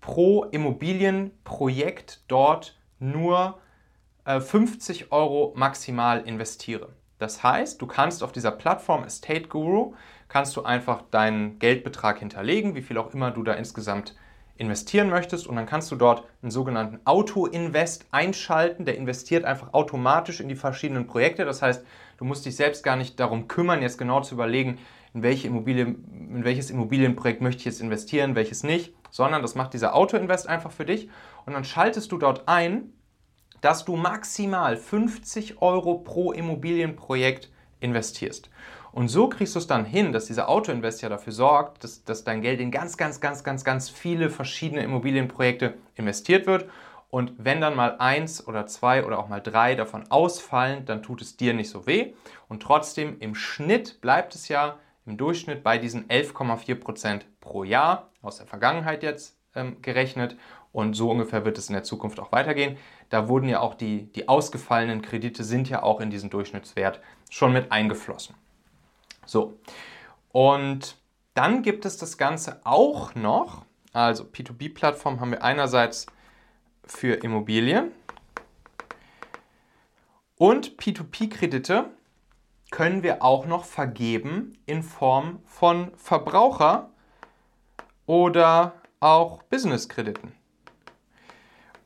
pro 0.00 0.44
Immobilienprojekt 0.44 2.22
dort 2.28 2.78
nur 2.98 3.58
50 4.26 5.02
äh, 5.02 5.04
Euro 5.10 5.52
maximal 5.56 6.20
investiere. 6.22 6.90
Das 7.18 7.42
heißt, 7.42 7.80
du 7.80 7.86
kannst 7.86 8.22
auf 8.22 8.32
dieser 8.32 8.50
Plattform 8.50 9.04
Estate 9.04 9.48
Guru, 9.48 9.94
kannst 10.28 10.56
du 10.56 10.62
einfach 10.62 11.02
deinen 11.10 11.58
Geldbetrag 11.58 12.18
hinterlegen, 12.18 12.74
wie 12.74 12.82
viel 12.82 12.98
auch 12.98 13.14
immer 13.14 13.30
du 13.30 13.42
da 13.42 13.54
insgesamt 13.54 14.14
investieren 14.56 15.10
möchtest 15.10 15.46
und 15.46 15.56
dann 15.56 15.66
kannst 15.66 15.90
du 15.90 15.96
dort 15.96 16.24
einen 16.42 16.50
sogenannten 16.50 17.00
Auto-Invest 17.04 18.06
einschalten. 18.12 18.84
Der 18.84 18.96
investiert 18.96 19.44
einfach 19.44 19.74
automatisch 19.74 20.40
in 20.40 20.48
die 20.48 20.54
verschiedenen 20.54 21.06
Projekte. 21.06 21.44
Das 21.44 21.60
heißt, 21.60 21.84
du 22.18 22.24
musst 22.24 22.46
dich 22.46 22.56
selbst 22.56 22.84
gar 22.84 22.96
nicht 22.96 23.18
darum 23.18 23.48
kümmern, 23.48 23.82
jetzt 23.82 23.98
genau 23.98 24.20
zu 24.20 24.34
überlegen, 24.34 24.78
in, 25.12 25.22
welche 25.22 25.48
Immobilie, 25.48 25.84
in 25.84 26.44
welches 26.44 26.70
Immobilienprojekt 26.70 27.40
möchte 27.40 27.60
ich 27.60 27.66
jetzt 27.66 27.80
investieren, 27.80 28.34
welches 28.34 28.62
nicht, 28.62 28.94
sondern 29.10 29.42
das 29.42 29.54
macht 29.54 29.74
dieser 29.74 29.94
Auto-Invest 29.94 30.48
einfach 30.48 30.70
für 30.70 30.84
dich 30.84 31.08
und 31.46 31.52
dann 31.52 31.64
schaltest 31.64 32.10
du 32.12 32.18
dort 32.18 32.48
ein, 32.48 32.92
dass 33.64 33.86
du 33.86 33.96
maximal 33.96 34.76
50 34.76 35.62
Euro 35.62 35.94
pro 35.98 36.32
Immobilienprojekt 36.32 37.50
investierst. 37.80 38.50
Und 38.92 39.08
so 39.08 39.28
kriegst 39.28 39.54
du 39.54 39.58
es 39.58 39.66
dann 39.66 39.86
hin, 39.86 40.12
dass 40.12 40.26
dieser 40.26 40.50
Autoinvest 40.50 41.00
ja 41.00 41.08
dafür 41.08 41.32
sorgt, 41.32 41.82
dass, 41.82 42.04
dass 42.04 42.24
dein 42.24 42.42
Geld 42.42 42.60
in 42.60 42.70
ganz, 42.70 42.98
ganz, 42.98 43.22
ganz, 43.22 43.42
ganz, 43.42 43.64
ganz 43.64 43.88
viele 43.88 44.28
verschiedene 44.28 44.82
Immobilienprojekte 44.82 45.74
investiert 45.94 46.46
wird. 46.46 46.66
Und 47.08 47.32
wenn 47.38 47.62
dann 47.62 47.74
mal 47.74 47.96
eins 47.98 48.46
oder 48.46 48.66
zwei 48.66 49.04
oder 49.04 49.18
auch 49.18 49.28
mal 49.28 49.40
drei 49.40 49.74
davon 49.74 50.10
ausfallen, 50.10 50.84
dann 50.84 51.02
tut 51.02 51.22
es 51.22 51.38
dir 51.38 51.54
nicht 51.54 51.70
so 51.70 51.86
weh. 51.86 52.12
Und 52.48 52.62
trotzdem 52.62 53.18
im 53.18 53.34
Schnitt 53.34 54.00
bleibt 54.02 54.34
es 54.34 54.48
ja 54.48 54.76
im 55.06 55.16
Durchschnitt 55.16 55.64
bei 55.64 55.78
diesen 55.78 56.06
11,4 56.08 56.74
Prozent 56.74 57.26
pro 57.40 57.64
Jahr 57.64 58.10
aus 58.20 58.36
der 58.36 58.46
Vergangenheit 58.46 59.02
jetzt 59.02 59.38
ähm, 59.54 59.80
gerechnet. 59.80 60.36
Und 60.74 60.94
so 60.94 61.10
ungefähr 61.10 61.44
wird 61.44 61.56
es 61.56 61.68
in 61.68 61.74
der 61.74 61.84
Zukunft 61.84 62.18
auch 62.18 62.32
weitergehen. 62.32 62.76
Da 63.10 63.28
wurden 63.28 63.48
ja 63.48 63.60
auch 63.60 63.74
die, 63.74 64.12
die 64.12 64.28
ausgefallenen 64.28 65.02
Kredite 65.02 65.44
sind 65.44 65.68
ja 65.68 65.82
auch 65.82 66.00
in 66.00 66.10
diesen 66.10 66.30
Durchschnittswert 66.30 67.00
schon 67.30 67.52
mit 67.52 67.70
eingeflossen. 67.72 68.34
So. 69.26 69.58
Und 70.32 70.96
dann 71.34 71.62
gibt 71.62 71.84
es 71.84 71.96
das 71.96 72.18
Ganze 72.18 72.60
auch 72.64 73.14
noch. 73.14 73.64
Also 73.92 74.24
P2B-Plattform 74.24 75.20
haben 75.20 75.30
wir 75.30 75.44
einerseits 75.44 76.06
für 76.84 77.14
Immobilien 77.14 77.92
und 80.36 80.76
P2P-Kredite 80.76 81.90
können 82.70 83.04
wir 83.04 83.22
auch 83.22 83.46
noch 83.46 83.64
vergeben 83.64 84.58
in 84.66 84.82
Form 84.82 85.40
von 85.44 85.92
Verbraucher- 85.96 86.90
oder 88.06 88.74
auch 88.98 89.42
Business-Krediten. 89.44 90.32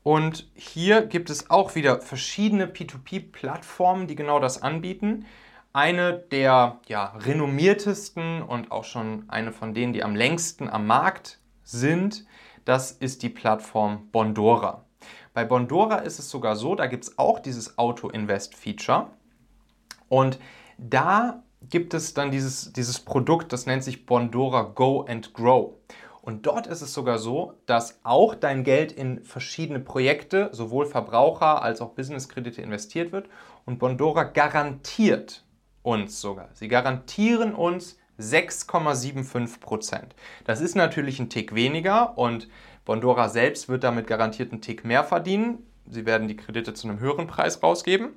Und 0.03 0.49
hier 0.55 1.05
gibt 1.05 1.29
es 1.29 1.49
auch 1.49 1.75
wieder 1.75 2.01
verschiedene 2.01 2.67
P2P-Plattformen, 2.67 4.07
die 4.07 4.15
genau 4.15 4.39
das 4.39 4.61
anbieten. 4.61 5.25
Eine 5.73 6.13
der 6.13 6.79
ja, 6.87 7.13
renommiertesten 7.17 8.41
und 8.41 8.71
auch 8.71 8.85
schon 8.85 9.25
eine 9.27 9.51
von 9.51 9.73
denen, 9.73 9.93
die 9.93 10.03
am 10.03 10.15
längsten 10.15 10.69
am 10.69 10.87
Markt 10.87 11.39
sind, 11.63 12.25
das 12.65 12.91
ist 12.91 13.23
die 13.23 13.29
Plattform 13.29 14.09
Bondora. 14.11 14.85
Bei 15.33 15.45
Bondora 15.45 15.97
ist 15.97 16.19
es 16.19 16.29
sogar 16.29 16.55
so, 16.55 16.75
da 16.75 16.87
gibt 16.87 17.03
es 17.03 17.17
auch 17.17 17.39
dieses 17.39 17.77
Auto-Invest-Feature. 17.77 19.07
Und 20.07 20.39
da 20.77 21.43
gibt 21.69 21.93
es 21.93 22.13
dann 22.13 22.31
dieses, 22.31 22.73
dieses 22.73 22.99
Produkt, 22.99 23.53
das 23.53 23.65
nennt 23.65 23.83
sich 23.83 24.05
Bondora 24.05 24.63
Go 24.63 25.05
and 25.07 25.33
Grow. 25.33 25.75
Und 26.29 26.45
dort 26.45 26.67
ist 26.67 26.83
es 26.83 26.93
sogar 26.93 27.17
so, 27.17 27.55
dass 27.65 28.01
auch 28.03 28.35
dein 28.35 28.63
Geld 28.63 28.91
in 28.91 29.23
verschiedene 29.23 29.79
Projekte, 29.79 30.49
sowohl 30.51 30.85
Verbraucher 30.85 31.63
als 31.63 31.81
auch 31.81 31.95
Businesskredite 31.95 32.61
investiert 32.61 33.11
wird. 33.11 33.27
Und 33.65 33.79
Bondora 33.79 34.25
garantiert 34.25 35.43
uns 35.81 36.21
sogar. 36.21 36.49
Sie 36.53 36.67
garantieren 36.67 37.55
uns 37.55 37.97
6,75 38.19 39.59
Prozent. 39.59 40.13
Das 40.43 40.61
ist 40.61 40.75
natürlich 40.75 41.17
ein 41.17 41.31
Tick 41.31 41.55
weniger 41.55 42.15
und 42.15 42.47
Bondora 42.85 43.27
selbst 43.27 43.67
wird 43.67 43.83
damit 43.83 44.05
garantiert 44.05 44.51
einen 44.51 44.61
Tick 44.61 44.85
mehr 44.85 45.03
verdienen. 45.03 45.65
Sie 45.89 46.05
werden 46.05 46.27
die 46.27 46.37
Kredite 46.37 46.75
zu 46.75 46.87
einem 46.87 46.99
höheren 46.99 47.25
Preis 47.25 47.63
rausgeben. 47.63 48.09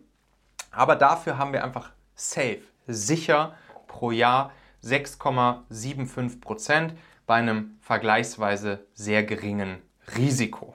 Aber 0.70 0.96
dafür 0.96 1.38
haben 1.38 1.54
wir 1.54 1.64
einfach 1.64 1.92
safe, 2.14 2.60
sicher 2.86 3.54
pro 3.86 4.10
Jahr 4.10 4.52
6,75 4.84 6.42
Prozent 6.42 6.94
bei 7.26 7.36
einem 7.36 7.76
vergleichsweise 7.80 8.86
sehr 8.94 9.24
geringen 9.24 9.78
Risiko. 10.16 10.74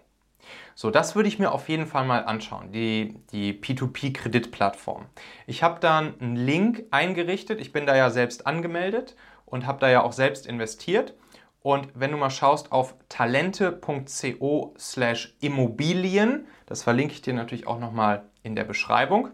So, 0.75 0.91
das 0.91 1.15
würde 1.15 1.27
ich 1.27 1.39
mir 1.39 1.51
auf 1.51 1.69
jeden 1.69 1.87
Fall 1.87 2.05
mal 2.05 2.23
anschauen, 2.25 2.71
die, 2.71 3.15
die 3.31 3.53
P2P-Kreditplattform. 3.53 5.07
Ich 5.47 5.63
habe 5.63 5.79
da 5.79 5.97
einen 5.97 6.35
Link 6.35 6.83
eingerichtet, 6.91 7.59
ich 7.59 7.73
bin 7.73 7.87
da 7.87 7.95
ja 7.95 8.11
selbst 8.11 8.45
angemeldet 8.45 9.15
und 9.45 9.65
habe 9.65 9.79
da 9.79 9.89
ja 9.89 10.03
auch 10.03 10.13
selbst 10.13 10.45
investiert. 10.45 11.15
Und 11.63 11.89
wenn 11.95 12.11
du 12.11 12.17
mal 12.17 12.29
schaust 12.29 12.71
auf 12.71 12.93
talente.co 13.09 14.75
slash 14.77 15.35
Immobilien, 15.41 16.45
das 16.67 16.83
verlinke 16.83 17.13
ich 17.13 17.23
dir 17.23 17.33
natürlich 17.33 17.65
auch 17.65 17.79
nochmal 17.79 18.29
in 18.43 18.55
der 18.55 18.63
Beschreibung, 18.63 19.29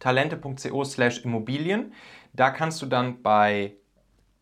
talente.co 0.00 0.84
slash 0.84 1.24
Immobilien, 1.24 1.92
da 2.32 2.50
kannst 2.50 2.82
du 2.82 2.86
dann 2.86 3.22
bei 3.22 3.76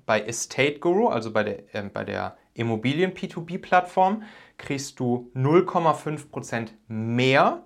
bei 0.07 0.21
Estate 0.23 0.79
Guru, 0.79 1.09
also 1.09 1.33
bei 1.33 1.45
der, 1.45 1.75
äh, 1.75 1.83
bei 1.83 2.05
der 2.05 2.37
Immobilien 2.55 3.13
P2B-Plattform, 3.15 4.23
kriegst 4.59 5.01
du 5.01 5.31
0,5% 5.35 6.73
mehr 6.89 7.65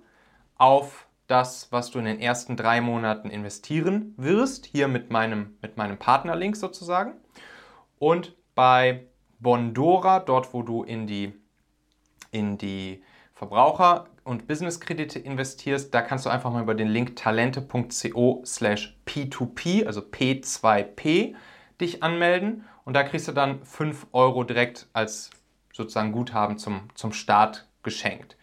auf 0.55 1.07
das, 1.27 1.71
was 1.71 1.91
du 1.91 1.99
in 1.99 2.05
den 2.05 2.19
ersten 2.19 2.57
drei 2.57 2.81
Monaten 2.81 3.29
investieren 3.29 4.13
wirst, 4.17 4.65
hier 4.65 4.87
mit 4.87 5.11
meinem, 5.11 5.57
mit 5.61 5.77
meinem 5.77 5.97
Partnerlink 5.97 6.57
sozusagen. 6.57 7.13
Und 7.99 8.35
bei 8.55 9.05
Bondora, 9.39 10.19
dort 10.19 10.53
wo 10.53 10.63
du 10.63 10.83
in 10.83 11.05
die, 11.05 11.33
in 12.31 12.57
die 12.57 13.03
Verbraucher- 13.33 14.07
und 14.23 14.47
Businesskredite 14.47 15.19
investierst, 15.19 15.93
da 15.93 16.01
kannst 16.01 16.25
du 16.25 16.29
einfach 16.29 16.51
mal 16.51 16.63
über 16.63 16.75
den 16.75 16.89
Link 16.89 17.15
talente.co 17.15 18.41
slash 18.45 18.97
P2P, 19.05 19.85
also 19.85 20.01
P2P, 20.01 21.35
dich 21.79 22.03
anmelden 22.03 22.65
und 22.85 22.93
da 22.93 23.03
kriegst 23.03 23.27
du 23.27 23.31
dann 23.31 23.63
5 23.63 24.07
Euro 24.11 24.43
direkt 24.43 24.87
als 24.93 25.29
sozusagen 25.73 26.11
Guthaben 26.11 26.57
zum, 26.57 26.89
zum 26.95 27.13
Start 27.13 27.67
geschenkt. 27.83 28.37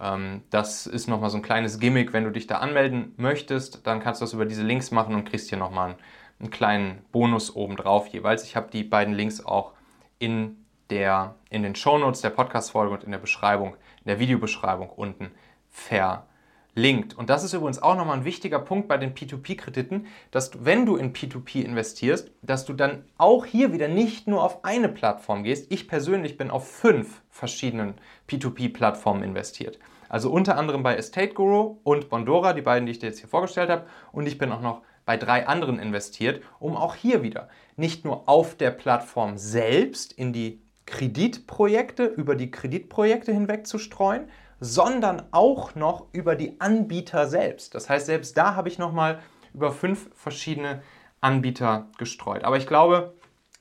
Ähm, 0.00 0.42
das 0.50 0.86
ist 0.86 1.08
nochmal 1.08 1.30
so 1.30 1.38
ein 1.38 1.42
kleines 1.42 1.78
Gimmick, 1.78 2.12
wenn 2.12 2.24
du 2.24 2.30
dich 2.30 2.46
da 2.46 2.58
anmelden 2.58 3.14
möchtest, 3.16 3.86
dann 3.86 4.00
kannst 4.00 4.20
du 4.20 4.24
das 4.24 4.32
über 4.32 4.46
diese 4.46 4.62
Links 4.62 4.90
machen 4.90 5.14
und 5.14 5.28
kriegst 5.28 5.48
hier 5.48 5.58
nochmal 5.58 5.90
einen, 5.90 5.98
einen 6.40 6.50
kleinen 6.50 7.04
Bonus 7.12 7.54
obendrauf 7.54 8.08
jeweils. 8.08 8.44
Ich 8.44 8.56
habe 8.56 8.70
die 8.72 8.82
beiden 8.82 9.14
Links 9.14 9.44
auch 9.44 9.72
in, 10.18 10.64
der, 10.90 11.36
in 11.50 11.62
den 11.62 11.74
Shownotes 11.74 12.20
der 12.20 12.30
Podcast-Folge 12.30 12.94
und 12.94 13.04
in 13.04 13.12
der 13.12 13.18
Beschreibung, 13.18 13.76
in 14.04 14.08
der 14.08 14.18
Videobeschreibung 14.18 14.90
unten 14.90 15.30
verlinkt 15.70 16.31
linkt. 16.74 17.16
Und 17.16 17.28
das 17.30 17.44
ist 17.44 17.52
übrigens 17.52 17.82
auch 17.82 17.96
nochmal 17.96 18.18
ein 18.18 18.24
wichtiger 18.24 18.58
Punkt 18.58 18.88
bei 18.88 18.96
den 18.96 19.14
P2P-Krediten, 19.14 20.06
dass 20.30 20.50
du, 20.50 20.64
wenn 20.64 20.86
du 20.86 20.96
in 20.96 21.12
P2P 21.12 21.62
investierst, 21.62 22.30
dass 22.42 22.64
du 22.64 22.72
dann 22.72 23.04
auch 23.18 23.44
hier 23.44 23.72
wieder 23.72 23.88
nicht 23.88 24.26
nur 24.26 24.42
auf 24.42 24.64
eine 24.64 24.88
Plattform 24.88 25.42
gehst. 25.44 25.70
Ich 25.70 25.88
persönlich 25.88 26.36
bin 26.36 26.50
auf 26.50 26.68
fünf 26.68 27.22
verschiedenen 27.28 27.94
P2P-Plattformen 28.28 29.22
investiert. 29.22 29.78
Also 30.08 30.30
unter 30.30 30.58
anderem 30.58 30.82
bei 30.82 30.96
Estate 30.96 31.34
Guru 31.34 31.78
und 31.84 32.08
Bondora, 32.08 32.52
die 32.52 32.62
beiden, 32.62 32.86
die 32.86 32.92
ich 32.92 32.98
dir 32.98 33.06
jetzt 33.06 33.20
hier 33.20 33.28
vorgestellt 33.28 33.70
habe. 33.70 33.86
Und 34.12 34.26
ich 34.26 34.38
bin 34.38 34.52
auch 34.52 34.60
noch 34.60 34.82
bei 35.04 35.16
drei 35.16 35.46
anderen 35.46 35.78
investiert, 35.78 36.42
um 36.58 36.76
auch 36.76 36.94
hier 36.94 37.22
wieder 37.22 37.48
nicht 37.76 38.04
nur 38.04 38.28
auf 38.28 38.54
der 38.54 38.70
Plattform 38.70 39.36
selbst 39.36 40.12
in 40.12 40.32
die 40.32 40.62
Kreditprojekte, 40.86 42.04
über 42.04 42.34
die 42.34 42.50
Kreditprojekte 42.50 43.32
hinweg 43.32 43.66
zu 43.66 43.78
streuen, 43.78 44.28
sondern 44.64 45.24
auch 45.32 45.74
noch 45.74 46.06
über 46.12 46.36
die 46.36 46.60
Anbieter 46.60 47.26
selbst. 47.26 47.74
Das 47.74 47.90
heißt, 47.90 48.06
selbst 48.06 48.36
da 48.36 48.54
habe 48.54 48.68
ich 48.68 48.78
nochmal 48.78 49.18
über 49.52 49.72
fünf 49.72 50.08
verschiedene 50.14 50.82
Anbieter 51.20 51.88
gestreut. 51.98 52.44
Aber 52.44 52.56
ich 52.56 52.68
glaube, 52.68 53.12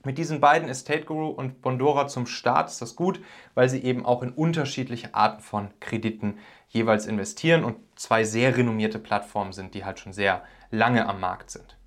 mit 0.03 0.19
diesen 0.19 0.39
beiden 0.39 0.69
Estate 0.69 1.05
Guru 1.05 1.29
und 1.29 1.63
Bondora 1.63 2.07
zum 2.07 2.27
Start 2.27 2.69
ist 2.69 2.83
das 2.83 2.95
gut, 2.95 3.19
weil 3.55 3.67
sie 3.67 3.83
eben 3.83 4.05
auch 4.05 4.21
in 4.21 4.29
unterschiedliche 4.29 5.15
Arten 5.15 5.41
von 5.41 5.71
Krediten 5.79 6.37
jeweils 6.69 7.07
investieren 7.07 7.63
und 7.63 7.77
zwei 7.95 8.23
sehr 8.23 8.55
renommierte 8.55 8.99
Plattformen 8.99 9.53
sind, 9.53 9.73
die 9.73 9.83
halt 9.83 9.97
schon 9.97 10.13
sehr 10.13 10.43
lange 10.69 11.09
am 11.09 11.19
Markt 11.19 11.49
sind. 11.49 11.77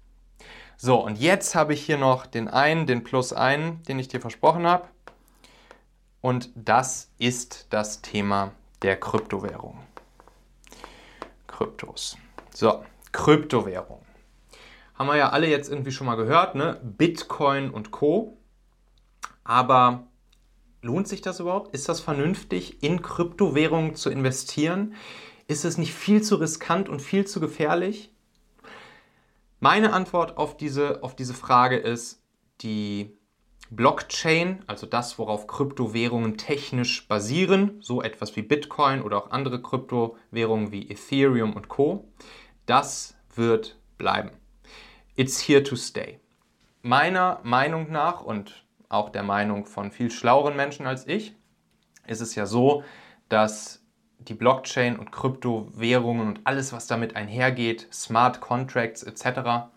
So, 0.77 1.01
und 1.01 1.21
jetzt 1.21 1.55
habe 1.55 1.73
ich 1.73 1.87
hier 1.87 1.99
noch 1.99 2.27
den 2.27 2.49
einen, 2.49 2.89
den 2.89 3.05
Plus 3.05 3.33
einen, 3.33 3.81
den 3.85 4.01
ich 4.01 4.09
dir 4.09 4.21
versprochen 4.21 4.67
habe. 4.67 4.89
Und 6.21 6.51
das 6.57 7.13
ist 7.19 7.69
das 7.71 8.03
Thema 8.03 8.51
der 8.83 8.99
Kryptowährung. 8.99 9.81
Kryptos. 11.47 12.17
So, 12.53 12.85
Kryptowährung. 13.13 14.05
Haben 14.95 15.07
wir 15.09 15.17
ja 15.17 15.31
alle 15.31 15.49
jetzt 15.49 15.71
irgendwie 15.71 15.93
schon 15.93 16.07
mal 16.07 16.17
gehört, 16.17 16.55
ne? 16.55 16.81
Bitcoin 16.83 17.71
und 17.71 17.91
Co. 17.91 18.37
Aber 19.43 20.07
lohnt 20.83 21.09
sich 21.09 21.21
das 21.21 21.41
überhaupt? 21.41 21.75
Ist 21.75 21.89
das 21.89 22.01
vernünftig, 22.01 22.83
in 22.83 23.03
Kryptowährungen 23.03 23.95
zu 23.95 24.11
investieren? 24.11 24.95
Ist 25.47 25.65
es 25.65 25.79
nicht 25.79 25.93
viel 25.93 26.23
zu 26.23 26.37
riskant 26.37 26.89
und 26.89 27.03
viel 27.03 27.27
zu 27.27 27.41
gefährlich? 27.41 28.13
Meine 29.61 29.93
Antwort 29.93 30.37
auf 30.37 30.57
diese, 30.57 31.03
auf 31.03 31.17
diese 31.17 31.35
Frage 31.35 31.77
ist, 31.77 32.23
die 32.61 33.17
Blockchain, 33.71 34.63
also 34.67 34.87
das, 34.87 35.19
worauf 35.19 35.47
Kryptowährungen 35.47 36.37
technisch 36.37 37.09
basieren, 37.09 37.79
so 37.81 38.03
etwas 38.03 38.37
wie 38.37 38.43
Bitcoin 38.43 39.03
oder 39.03 39.19
auch 39.19 39.31
andere 39.31 39.61
Kryptowährungen 39.61 40.71
wie 40.71 40.91
Ethereum 40.91 41.55
und 41.55 41.69
Co, 41.69 42.09
das 42.67 43.17
wird 43.35 43.79
bleiben. 43.99 44.31
It's 45.17 45.41
here 45.41 45.63
to 45.63 45.77
stay. 45.77 46.21
Meiner 46.83 47.41
Meinung 47.43 47.91
nach 47.91 48.21
und 48.21 48.65
auch 48.89 49.11
der 49.11 49.23
Meinung 49.23 49.67
von 49.67 49.91
viel 49.91 50.11
schlaueren 50.11 50.57
Menschen 50.57 50.87
als 50.87 51.07
ich, 51.07 51.35
ist 52.07 52.21
es 52.21 52.35
ja 52.35 52.47
so, 52.47 52.85
dass 53.29 53.83
die 54.19 54.35
Blockchain 54.35 54.99
und 54.99 55.11
Kryptowährungen 55.11 56.29
und 56.29 56.41
alles, 56.45 56.73
was 56.73 56.87
damit 56.87 57.17
einhergeht, 57.17 57.89
Smart 57.93 58.41
Contracts 58.41 59.03
etc., 59.03 59.71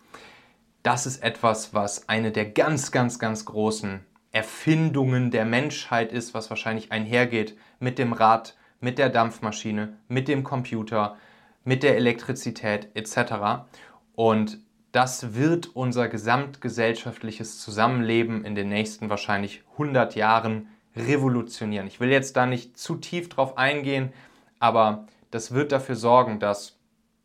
das 0.87 1.05
ist 1.05 1.21
etwas, 1.21 1.73
was 1.73 2.07
eine 2.07 2.31
der 2.31 2.45
ganz, 2.45 2.93
ganz, 2.93 3.19
ganz 3.19 3.43
großen 3.43 4.05
Erfindungen 4.31 5.31
der 5.31 5.43
Menschheit 5.43 6.13
ist, 6.13 6.33
was 6.33 6.49
wahrscheinlich 6.49 6.93
einhergeht 6.93 7.57
mit 7.81 7.99
dem 7.99 8.13
Rad, 8.13 8.55
mit 8.79 8.97
der 8.97 9.09
Dampfmaschine, 9.09 9.97
mit 10.07 10.29
dem 10.29 10.45
Computer, 10.45 11.17
mit 11.65 11.83
der 11.83 11.97
Elektrizität 11.97 12.87
etc. 12.93 13.65
Und 14.15 14.59
das 14.93 15.35
wird 15.35 15.75
unser 15.75 16.07
gesamtgesellschaftliches 16.07 17.59
Zusammenleben 17.59 18.45
in 18.45 18.55
den 18.55 18.69
nächsten 18.69 19.09
wahrscheinlich 19.09 19.65
100 19.73 20.15
Jahren 20.15 20.69
revolutionieren. 20.95 21.87
Ich 21.87 21.99
will 21.99 22.11
jetzt 22.11 22.37
da 22.37 22.45
nicht 22.45 22.77
zu 22.77 22.95
tief 22.95 23.27
drauf 23.27 23.57
eingehen, 23.57 24.13
aber 24.59 25.05
das 25.31 25.51
wird 25.51 25.73
dafür 25.73 25.97
sorgen, 25.97 26.39
dass, 26.39 26.77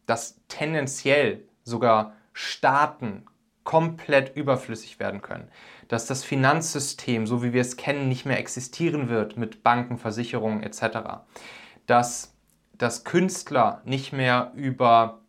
dass 0.06 0.40
tendenziell 0.48 1.44
sogar 1.62 2.16
Staaten 2.32 3.24
komplett 3.64 4.36
überflüssig 4.36 4.98
werden 4.98 5.22
können. 5.22 5.48
Dass 5.88 6.06
das 6.06 6.24
Finanzsystem, 6.24 7.26
so 7.26 7.42
wie 7.42 7.52
wir 7.52 7.60
es 7.60 7.76
kennen, 7.76 8.08
nicht 8.08 8.26
mehr 8.26 8.38
existieren 8.38 9.08
wird 9.08 9.36
mit 9.36 9.62
Banken, 9.62 9.98
Versicherungen 9.98 10.62
etc. 10.62 11.22
Dass, 11.86 12.34
dass 12.76 13.04
Künstler 13.04 13.82
nicht 13.84 14.12
mehr 14.12 14.52
über, 14.54 15.20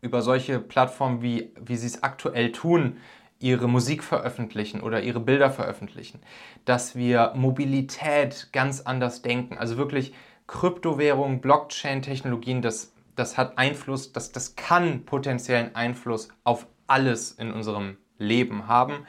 über 0.00 0.22
solche 0.22 0.58
Plattformen, 0.58 1.22
wie, 1.22 1.52
wie 1.60 1.76
sie 1.76 1.86
es 1.86 2.02
aktuell 2.02 2.52
tun, 2.52 2.98
ihre 3.38 3.68
Musik 3.68 4.04
veröffentlichen 4.04 4.80
oder 4.82 5.02
ihre 5.02 5.20
Bilder 5.20 5.50
veröffentlichen. 5.50 6.20
Dass 6.64 6.94
wir 6.94 7.32
Mobilität 7.34 8.50
ganz 8.52 8.82
anders 8.82 9.22
denken. 9.22 9.56
Also 9.56 9.76
wirklich 9.76 10.12
Kryptowährungen, 10.46 11.40
Blockchain-Technologien, 11.40 12.60
das, 12.60 12.92
das 13.16 13.38
hat 13.38 13.56
Einfluss, 13.56 14.12
das, 14.12 14.32
das 14.32 14.56
kann 14.56 15.04
potenziellen 15.04 15.74
Einfluss 15.74 16.28
auf 16.44 16.66
alles 16.90 17.32
in 17.32 17.52
unserem 17.52 17.96
Leben 18.18 18.66
haben. 18.66 19.06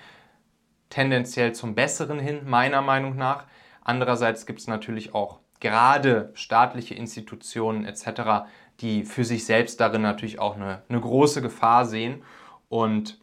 Tendenziell 0.89 1.53
zum 1.53 1.75
Besseren 1.75 2.19
hin, 2.19 2.41
meiner 2.45 2.81
Meinung 2.81 3.15
nach. 3.15 3.45
Andererseits 3.83 4.45
gibt 4.45 4.59
es 4.59 4.67
natürlich 4.67 5.13
auch 5.13 5.39
gerade 5.59 6.31
staatliche 6.33 6.95
Institutionen 6.95 7.85
etc., 7.85 8.47
die 8.79 9.03
für 9.03 9.23
sich 9.23 9.45
selbst 9.45 9.79
darin 9.79 10.01
natürlich 10.01 10.39
auch 10.39 10.55
eine, 10.55 10.81
eine 10.89 10.99
große 10.99 11.41
Gefahr 11.41 11.85
sehen 11.85 12.23
und 12.67 13.19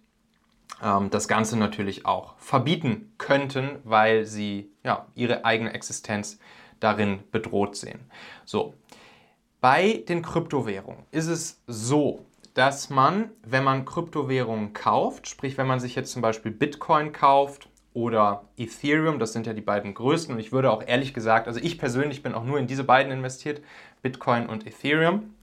ähm, 0.83 1.11
das 1.11 1.29
Ganze 1.29 1.59
natürlich 1.59 2.07
auch 2.07 2.37
verbieten 2.38 3.12
könnten, 3.18 3.81
weil 3.85 4.25
sie 4.25 4.71
ja, 4.85 5.07
ihre 5.14 5.44
eigene 5.44 5.73
Existenz 5.73 6.38
darin 6.81 7.21
bedroht 7.33 7.77
sehen. 7.77 8.01
So, 8.44 8.75
bei 9.61 10.05
den 10.09 10.23
Kryptowährungen 10.23 11.05
ist 11.11 11.27
es 11.27 11.61
so, 11.66 12.25
dass 12.59 12.90
man, 12.90 13.31
wenn 13.44 13.62
man 13.62 13.85
Kryptowährungen 13.85 14.73
kauft, 14.73 15.29
sprich 15.29 15.57
wenn 15.57 15.68
man 15.68 15.79
sich 15.79 15.94
jetzt 15.94 16.11
zum 16.11 16.23
Beispiel 16.23 16.51
Bitcoin 16.51 17.12
kauft 17.12 17.68
oder 17.94 18.49
Ethereum, 18.57 19.21
das 19.21 19.33
sind 19.33 19.47
ja 19.47 19.53
die 19.53 19.61
beiden 19.61 19.94
größten 19.94 20.35
und 20.35 20.40
ich 20.40 20.51
würde 20.51 20.73
auch 20.73 20.83
ehrlich 20.85 21.14
gesagt, 21.14 21.47
also 21.47 21.61
ich 21.61 21.79
persönlich 21.79 22.21
bin 22.21 22.35
auch 22.35 22.42
nur 22.42 22.59
in 22.59 22.66
diese 22.66 22.83
beiden 22.83 23.12
investiert, 23.12 23.62
Bitcoin 24.03 24.49
und 24.49 24.66
Ethereum. 24.66 25.35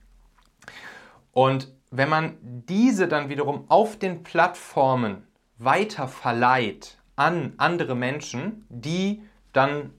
Und 1.32 1.72
wenn 1.90 2.10
man 2.10 2.36
diese 2.42 3.08
dann 3.08 3.30
wiederum 3.30 3.64
auf 3.68 3.98
den 3.98 4.22
Plattformen 4.22 5.26
weiter 5.56 6.08
verleiht 6.08 6.98
an 7.16 7.54
andere 7.56 7.94
Menschen, 7.94 8.66
die 8.68 9.22
dann 9.54 9.94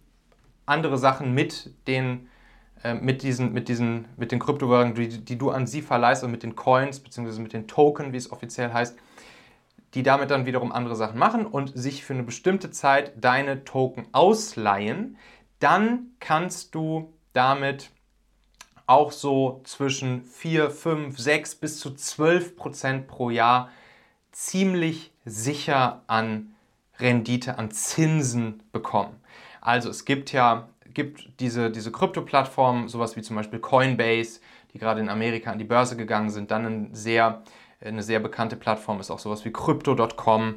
andere 0.67 0.99
Sachen 0.99 1.33
mit 1.33 1.73
den 1.87 2.29
mit 2.95 3.23
diesen, 3.23 3.53
mit 3.53 3.67
diesen, 3.69 4.05
mit 4.17 4.31
den 4.31 4.39
Kryptowährungen, 4.39 4.95
die, 4.95 5.23
die 5.23 5.37
du 5.37 5.49
an 5.49 5.67
sie 5.67 5.81
verleihst 5.81 6.23
und 6.23 6.31
mit 6.31 6.43
den 6.43 6.55
Coins, 6.55 6.99
beziehungsweise 6.99 7.41
mit 7.41 7.53
den 7.53 7.67
Token, 7.67 8.13
wie 8.13 8.17
es 8.17 8.31
offiziell 8.31 8.73
heißt, 8.73 8.97
die 9.93 10.03
damit 10.03 10.31
dann 10.31 10.45
wiederum 10.45 10.71
andere 10.71 10.95
Sachen 10.95 11.17
machen 11.17 11.45
und 11.45 11.77
sich 11.77 12.03
für 12.03 12.13
eine 12.13 12.23
bestimmte 12.23 12.71
Zeit 12.71 13.13
deine 13.15 13.63
Token 13.63 14.07
ausleihen, 14.11 15.17
dann 15.59 16.11
kannst 16.19 16.75
du 16.75 17.13
damit 17.33 17.91
auch 18.85 19.11
so 19.11 19.61
zwischen 19.63 20.23
4, 20.23 20.69
5, 20.69 21.17
6 21.17 21.55
bis 21.55 21.79
zu 21.79 21.93
12 21.93 22.55
Prozent 22.55 23.07
pro 23.07 23.29
Jahr 23.29 23.69
ziemlich 24.31 25.11
sicher 25.25 26.03
an 26.07 26.55
Rendite, 26.99 27.57
an 27.57 27.71
Zinsen 27.71 28.63
bekommen. 28.71 29.15
Also 29.61 29.89
es 29.89 30.05
gibt 30.05 30.31
ja 30.31 30.69
gibt 30.97 31.39
diese, 31.39 31.69
diese 31.69 31.91
Krypto-Plattformen, 31.91 32.87
sowas 32.87 33.15
wie 33.15 33.21
zum 33.21 33.35
Beispiel 33.35 33.59
Coinbase, 33.59 34.39
die 34.73 34.79
gerade 34.79 34.99
in 34.99 35.09
Amerika 35.09 35.51
an 35.51 35.59
die 35.59 35.63
Börse 35.63 35.95
gegangen 35.95 36.31
sind. 36.31 36.49
Dann 36.49 36.65
ein 36.65 36.95
sehr, 36.95 37.43
eine 37.79 38.01
sehr 38.01 38.19
bekannte 38.19 38.55
Plattform 38.55 38.99
ist 38.99 39.11
auch 39.11 39.19
sowas 39.19 39.45
wie 39.45 39.51
Crypto.com. 39.51 40.55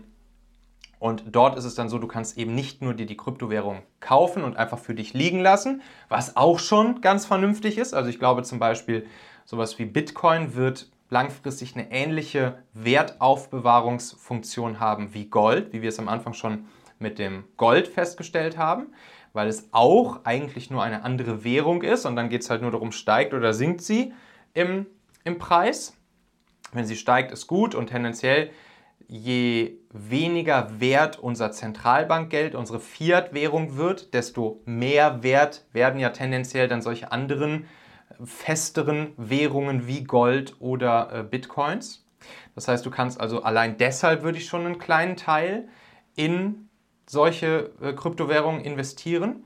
Und 0.99 1.25
dort 1.27 1.59
ist 1.59 1.67
es 1.67 1.75
dann 1.75 1.91
so, 1.91 1.99
du 1.99 2.07
kannst 2.07 2.39
eben 2.39 2.55
nicht 2.55 2.81
nur 2.81 2.95
dir 2.95 3.05
die 3.05 3.19
Kryptowährung 3.19 3.83
kaufen 4.01 4.43
und 4.43 4.57
einfach 4.57 4.79
für 4.79 4.95
dich 4.95 5.13
liegen 5.13 5.41
lassen, 5.41 5.83
was 6.09 6.37
auch 6.37 6.59
schon 6.59 7.03
ganz 7.03 7.27
vernünftig 7.27 7.77
ist. 7.77 7.93
Also 7.93 8.09
ich 8.09 8.19
glaube 8.19 8.43
zum 8.43 8.59
Beispiel, 8.59 9.07
sowas 9.45 9.79
wie 9.79 9.85
Bitcoin 9.85 10.55
wird 10.55 10.91
langfristig 11.11 11.77
eine 11.77 11.93
ähnliche 11.93 12.63
Wertaufbewahrungsfunktion 12.73 14.81
haben 14.81 15.13
wie 15.13 15.27
Gold, 15.27 15.75
wie 15.75 15.83
wir 15.83 15.91
es 15.91 15.99
am 15.99 16.09
Anfang 16.09 16.33
schon 16.33 16.65
mit 16.99 17.19
dem 17.19 17.45
Gold 17.59 17.89
festgestellt 17.89 18.57
haben 18.57 18.87
weil 19.33 19.49
es 19.49 19.69
auch 19.73 20.25
eigentlich 20.25 20.71
nur 20.71 20.83
eine 20.83 21.05
andere 21.05 21.45
Währung 21.45 21.83
ist 21.83 22.07
und 22.07 22.17
dann 22.17 22.29
geht 22.29 22.43
es 22.43 22.51
halt 22.51 22.63
nur 22.63 22.71
darum, 22.71 22.93
steigt 22.93 23.35
oder 23.35 23.53
sinkt 23.55 23.83
sie 23.83 24.13
im, 24.55 24.87
im 25.25 25.39
Preis. 25.39 25.97
Wenn 26.73 26.87
sie 26.87 26.97
steigt, 26.97 27.33
ist 27.33 27.47
gut 27.47 27.75
und 27.75 27.89
tendenziell 27.89 28.51
je 29.09 29.79
weniger 29.93 30.81
wert 30.81 31.19
unser 31.19 31.51
Zentralbankgeld, 31.51 32.55
unsere 32.55 32.79
Fiat-Währung 32.79 33.77
wird, 33.77 34.15
desto 34.15 34.61
mehr 34.67 35.25
wert 35.25 35.65
werden 35.73 35.99
ja 35.99 36.11
tendenziell 36.11 36.69
dann 36.69 36.81
solche 36.81 37.11
anderen 37.11 37.67
festeren 38.25 39.13
Währungen 39.17 39.89
wie 39.89 40.05
Gold 40.05 40.55
oder 40.61 41.11
äh, 41.13 41.23
Bitcoins. 41.25 42.07
Das 42.55 42.69
heißt, 42.69 42.87
du 42.87 42.91
kannst 42.91 43.21
also 43.21 43.43
allein 43.43 43.79
deshalb 43.79 44.23
würde 44.23 44.39
ich 44.39 44.47
schon 44.47 44.65
einen 44.65 44.79
kleinen 44.79 45.17
Teil 45.17 45.69
in 46.15 46.70
solche 47.11 47.73
äh, 47.81 47.93
Kryptowährungen 47.93 48.61
investieren. 48.61 49.45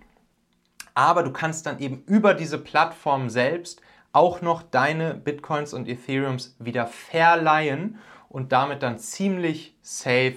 Aber 0.95 1.23
du 1.23 1.33
kannst 1.33 1.67
dann 1.67 1.79
eben 1.79 2.03
über 2.07 2.35
diese 2.35 2.59
Plattform 2.59 3.31
selbst 3.31 3.81
auch 4.13 4.43
noch 4.43 4.63
deine 4.63 5.15
Bitcoins 5.15 5.73
und 5.73 5.89
Ethereums 5.89 6.57
wieder 6.59 6.87
verleihen 6.87 7.99
und 8.29 8.53
damit 8.53 8.83
dann 8.83 8.99
ziemlich 8.99 9.77
safe, 9.81 10.37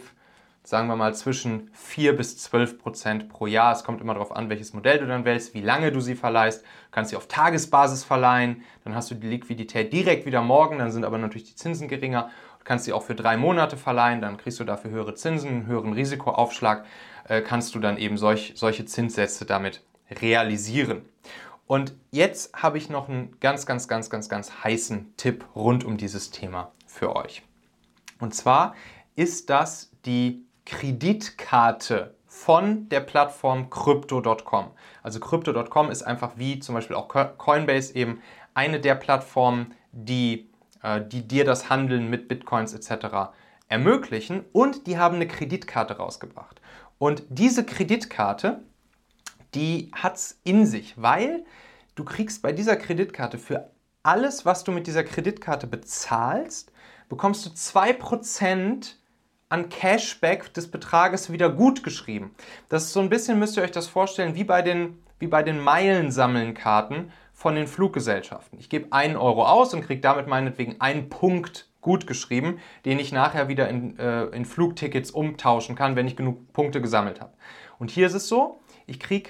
sagen 0.63 0.87
wir 0.87 0.95
mal, 0.95 1.13
zwischen 1.13 1.69
4 1.73 2.15
bis 2.15 2.37
12 2.39 2.79
Prozent 2.79 3.29
pro 3.29 3.45
Jahr. 3.45 3.73
Es 3.73 3.83
kommt 3.83 4.01
immer 4.01 4.13
darauf 4.13 4.31
an, 4.31 4.49
welches 4.49 4.73
Modell 4.73 4.97
du 4.97 5.05
dann 5.05 5.25
wählst, 5.25 5.53
wie 5.53 5.61
lange 5.61 5.91
du 5.91 5.99
sie 5.99 6.15
verleihst. 6.15 6.61
Du 6.61 6.91
kannst 6.91 7.11
sie 7.11 7.17
auf 7.17 7.27
Tagesbasis 7.27 8.03
verleihen, 8.03 8.63
dann 8.83 8.95
hast 8.95 9.11
du 9.11 9.15
die 9.15 9.27
Liquidität 9.27 9.91
direkt 9.91 10.25
wieder 10.25 10.41
morgen, 10.41 10.79
dann 10.79 10.91
sind 10.91 11.03
aber 11.03 11.17
natürlich 11.17 11.49
die 11.49 11.55
Zinsen 11.55 11.87
geringer. 11.87 12.31
Kannst 12.67 12.83
sie 12.83 12.91
auch 12.91 13.03
für 13.03 13.15
drei 13.15 13.37
Monate 13.37 13.77
verleihen, 13.77 14.19
dann 14.19 14.35
kriegst 14.35 14.59
du 14.59 14.65
dafür 14.65 14.91
höhere 14.91 15.15
Zinsen, 15.15 15.49
einen 15.49 15.65
höheren 15.67 15.93
Risikoaufschlag. 15.93 16.83
Äh, 17.23 17.41
kannst 17.41 17.73
du 17.73 17.79
dann 17.79 17.95
eben 17.95 18.17
solch, 18.17 18.55
solche 18.57 18.83
Zinssätze 18.83 19.45
damit 19.45 19.85
realisieren. 20.11 21.03
Und 21.65 21.93
jetzt 22.11 22.53
habe 22.61 22.77
ich 22.77 22.89
noch 22.89 23.07
einen 23.07 23.39
ganz, 23.39 23.65
ganz, 23.65 23.87
ganz, 23.87 24.09
ganz, 24.09 24.27
ganz 24.27 24.51
heißen 24.65 25.13
Tipp 25.15 25.45
rund 25.55 25.85
um 25.85 25.95
dieses 25.95 26.29
Thema 26.29 26.73
für 26.85 27.15
euch. 27.15 27.41
Und 28.19 28.35
zwar 28.35 28.75
ist 29.15 29.49
das 29.49 29.93
die 30.03 30.43
Kreditkarte 30.65 32.15
von 32.25 32.89
der 32.89 32.99
Plattform 32.99 33.69
Crypto.com. 33.69 34.71
Also 35.03 35.21
Crypto.com 35.21 35.89
ist 35.89 36.03
einfach 36.03 36.33
wie 36.35 36.59
zum 36.59 36.75
Beispiel 36.75 36.97
auch 36.97 37.07
Coinbase 37.07 37.95
eben 37.95 38.21
eine 38.53 38.81
der 38.81 38.95
Plattformen, 38.95 39.73
die, 39.93 40.49
die 41.11 41.27
dir 41.27 41.45
das 41.45 41.69
Handeln 41.69 42.09
mit 42.09 42.27
Bitcoins 42.27 42.73
etc. 42.73 43.31
ermöglichen 43.67 44.45
und 44.51 44.87
die 44.87 44.97
haben 44.97 45.15
eine 45.15 45.27
Kreditkarte 45.27 45.97
rausgebracht. 45.97 46.61
Und 46.99 47.23
diese 47.29 47.65
Kreditkarte, 47.65 48.61
die 49.53 49.91
hat 49.93 50.15
es 50.15 50.39
in 50.43 50.65
sich, 50.65 51.01
weil 51.01 51.45
du 51.95 52.03
kriegst 52.03 52.41
bei 52.41 52.51
dieser 52.51 52.75
Kreditkarte 52.75 53.37
für 53.37 53.71
alles, 54.03 54.45
was 54.45 54.63
du 54.63 54.71
mit 54.71 54.87
dieser 54.87 55.03
Kreditkarte 55.03 55.67
bezahlst, 55.67 56.71
bekommst 57.09 57.45
du 57.45 57.49
2% 57.49 58.93
an 59.49 59.69
Cashback 59.69 60.53
des 60.53 60.69
Betrages 60.69 61.31
wieder 61.31 61.49
gut 61.49 61.83
geschrieben. 61.83 62.35
Das 62.69 62.85
ist 62.85 62.93
so 62.93 62.99
ein 62.99 63.09
bisschen, 63.09 63.39
müsst 63.39 63.57
ihr 63.57 63.63
euch 63.63 63.71
das 63.71 63.87
vorstellen, 63.87 64.35
wie 64.35 64.43
bei 64.43 64.61
den, 64.61 65.01
wie 65.19 65.27
bei 65.27 65.43
den 65.43 65.59
Meilensammelnkarten 65.59 67.11
von 67.37 67.53
den 67.53 67.67
Fluggesellschaften. 67.67 68.57
Ich 68.57 68.67
gebe 68.67 68.91
einen 68.91 69.15
Euro 69.15 69.45
aus 69.45 69.71
und 69.75 69.83
kriege 69.83 70.01
damit 70.01 70.25
meinetwegen 70.25 70.81
einen 70.81 71.07
Punkt 71.07 71.69
gut 71.81 72.07
geschrieben, 72.07 72.57
den 72.83 72.97
ich 72.97 73.11
nachher 73.11 73.47
wieder 73.47 73.69
in, 73.69 73.97
äh, 73.99 74.23
in 74.29 74.43
Flugtickets 74.43 75.11
umtauschen 75.11 75.75
kann, 75.75 75.95
wenn 75.95 76.07
ich 76.07 76.15
genug 76.15 76.51
Punkte 76.51 76.81
gesammelt 76.81 77.21
habe. 77.21 77.33
Und 77.77 77.91
hier 77.91 78.07
ist 78.07 78.15
es 78.15 78.27
so, 78.27 78.59
ich 78.87 78.99
kriege 78.99 79.29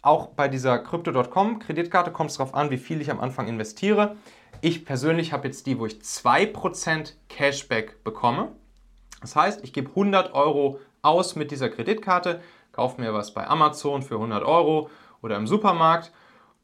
auch 0.00 0.28
bei 0.28 0.46
dieser 0.46 0.78
Crypto.com 0.78 1.58
Kreditkarte, 1.58 2.12
kommt 2.12 2.30
es 2.30 2.36
darauf 2.36 2.54
an, 2.54 2.70
wie 2.70 2.78
viel 2.78 3.00
ich 3.00 3.10
am 3.10 3.18
Anfang 3.18 3.48
investiere. 3.48 4.14
Ich 4.60 4.84
persönlich 4.84 5.32
habe 5.32 5.48
jetzt 5.48 5.66
die, 5.66 5.76
wo 5.76 5.86
ich 5.86 5.94
2% 5.94 7.14
Cashback 7.28 8.04
bekomme. 8.04 8.52
Das 9.22 9.34
heißt, 9.34 9.64
ich 9.64 9.72
gebe 9.72 9.88
100 9.88 10.34
Euro 10.34 10.78
aus 11.02 11.34
mit 11.34 11.50
dieser 11.50 11.68
Kreditkarte, 11.68 12.42
kaufe 12.70 13.00
mir 13.00 13.12
was 13.12 13.34
bei 13.34 13.44
Amazon 13.48 14.02
für 14.02 14.14
100 14.14 14.44
Euro 14.44 14.88
oder 15.20 15.36
im 15.36 15.48
Supermarkt 15.48 16.12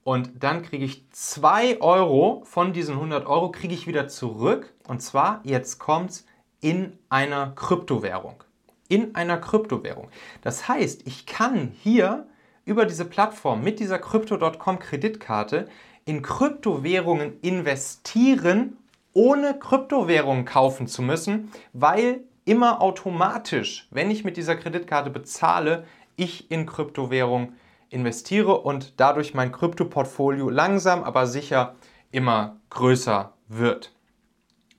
und 0.07 0.45
dann 0.45 0.63
kriege 0.63 0.85
ich 0.85 1.03
2 1.11 1.81
Euro 1.81 2.43
von 2.45 2.73
diesen 2.73 2.95
100 2.95 3.27
Euro 3.27 3.51
kriege 3.51 3.75
ich 3.75 3.89
wieder 3.89 4.07
zurück. 4.07 4.73
Und 4.87 5.03
zwar, 5.03 5.41
jetzt 5.43 5.81
kommt 5.81 6.11
es 6.11 6.27
in 6.61 6.97
einer 7.09 7.51
Kryptowährung. 7.57 8.45
In 8.87 9.17
einer 9.17 9.37
Kryptowährung. 9.37 10.09
Das 10.43 10.69
heißt, 10.69 11.09
ich 11.09 11.27
kann 11.27 11.73
hier 11.83 12.29
über 12.65 12.87
diese 12.87 13.05
Plattform 13.05 13.65
mit 13.65 13.81
dieser 13.81 13.99
Crypto.com 13.99 14.79
Kreditkarte 14.79 15.67
in 16.05 16.23
Kryptowährungen 16.23 17.41
investieren, 17.41 18.79
ohne 19.13 19.59
Kryptowährungen 19.59 20.45
kaufen 20.45 20.87
zu 20.87 21.03
müssen, 21.03 21.51
weil 21.73 22.21
immer 22.45 22.81
automatisch, 22.81 23.89
wenn 23.91 24.13
ich 24.13 24.23
mit 24.23 24.37
dieser 24.37 24.55
Kreditkarte 24.55 25.11
bezahle, 25.11 25.85
ich 26.15 26.49
in 26.49 26.65
Kryptowährung 26.65 27.55
investiere 27.89 28.61
und 28.61 29.01
dadurch 29.01 29.35
mein 29.35 29.53
Kryptoportfolio 29.53 30.49
langsam, 30.49 31.05
aber 31.05 31.27
sicher 31.27 31.77
immer 32.11 32.61
größer 32.71 33.33
wird. 33.49 33.93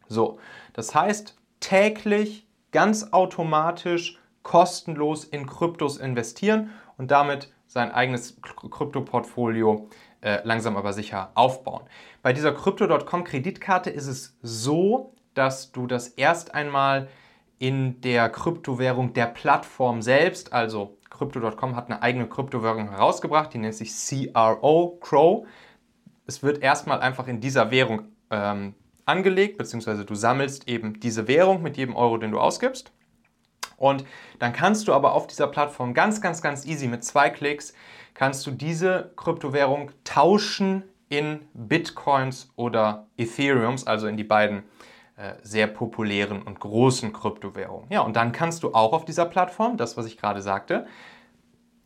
So, 0.08 0.40
das 0.74 0.94
heißt, 0.96 1.38
täglich 1.60 2.48
ganz 2.72 3.12
automatisch 3.12 4.20
kostenlos 4.44 5.26
in 5.26 5.46
Kryptos 5.46 5.98
investieren 5.98 6.72
und 6.98 7.12
damit 7.12 7.52
sein 7.68 7.92
eigenes 7.92 8.40
Kryptoportfolio 8.42 9.90
äh, 10.22 10.40
langsam 10.44 10.78
aber 10.78 10.94
sicher 10.94 11.32
aufbauen. 11.36 11.84
Bei 12.22 12.34
dieser 12.34 12.54
Crypto.com 12.54 13.24
Kreditkarte 13.24 13.90
ist 13.90 14.08
es 14.08 14.38
so, 14.42 15.14
dass 15.34 15.72
du 15.72 15.86
das 15.86 16.08
erst 16.08 16.54
einmal 16.56 17.08
in 17.60 18.02
der 18.02 18.30
Kryptowährung 18.30 19.14
der 19.14 19.28
Plattform 19.28 20.02
selbst, 20.02 20.54
also 20.54 20.97
Crypto.com 21.18 21.76
hat 21.76 21.88
eine 21.88 22.02
eigene 22.02 22.28
Kryptowährung 22.28 22.90
herausgebracht, 22.90 23.54
die 23.54 23.58
nennt 23.58 23.76
sich 23.76 23.92
CRO, 23.92 24.98
Crow. 25.02 25.48
Es 26.26 26.44
wird 26.44 26.62
erstmal 26.62 27.00
einfach 27.00 27.28
in 27.28 27.40
dieser 27.40 27.72
Währung 27.72 28.10
ähm, 28.30 28.76
angelegt, 29.06 29.58
beziehungsweise 29.58 30.06
du 30.06 30.16
sammelst 30.16 30.68
eben 30.68 31.00
diese 31.00 31.28
Währung 31.28 31.64
mit 31.64 31.78
jedem 31.78 31.96
Euro, 31.96 32.18
den 32.18 32.32
du 32.32 32.40
ausgibst. 32.40 32.92
Und 33.78 34.06
dann 34.40 34.54
kannst 34.54 34.88
du 34.88 34.94
aber 34.94 35.14
auf 35.14 35.28
dieser 35.28 35.48
Plattform 35.48 35.94
ganz, 35.94 36.22
ganz, 36.22 36.42
ganz 36.42 36.66
easy 36.66 36.88
mit 36.88 37.04
zwei 37.04 37.30
Klicks 37.30 37.74
kannst 38.18 38.48
du 38.48 38.52
diese 38.52 39.12
Kryptowährung 39.16 39.92
tauschen 40.04 40.84
in 41.08 41.42
Bitcoins 41.54 42.52
oder 42.56 43.08
Ethereums, 43.16 43.86
also 43.86 44.08
in 44.08 44.18
die 44.18 44.24
beiden 44.24 44.64
sehr 45.42 45.68
populären 45.68 46.44
und 46.44 46.60
großen 46.60 47.12
Kryptowährungen. 47.12 47.92
Ja, 47.92 48.02
und 48.02 48.16
dann 48.16 48.32
kannst 48.32 48.62
du 48.64 48.74
auch 48.74 48.94
auf 48.94 49.04
dieser 49.04 49.26
Plattform, 49.26 49.78
das 49.78 49.98
was 49.98 50.06
ich 50.06 50.18
gerade 50.18 50.42
sagte, 50.42 50.86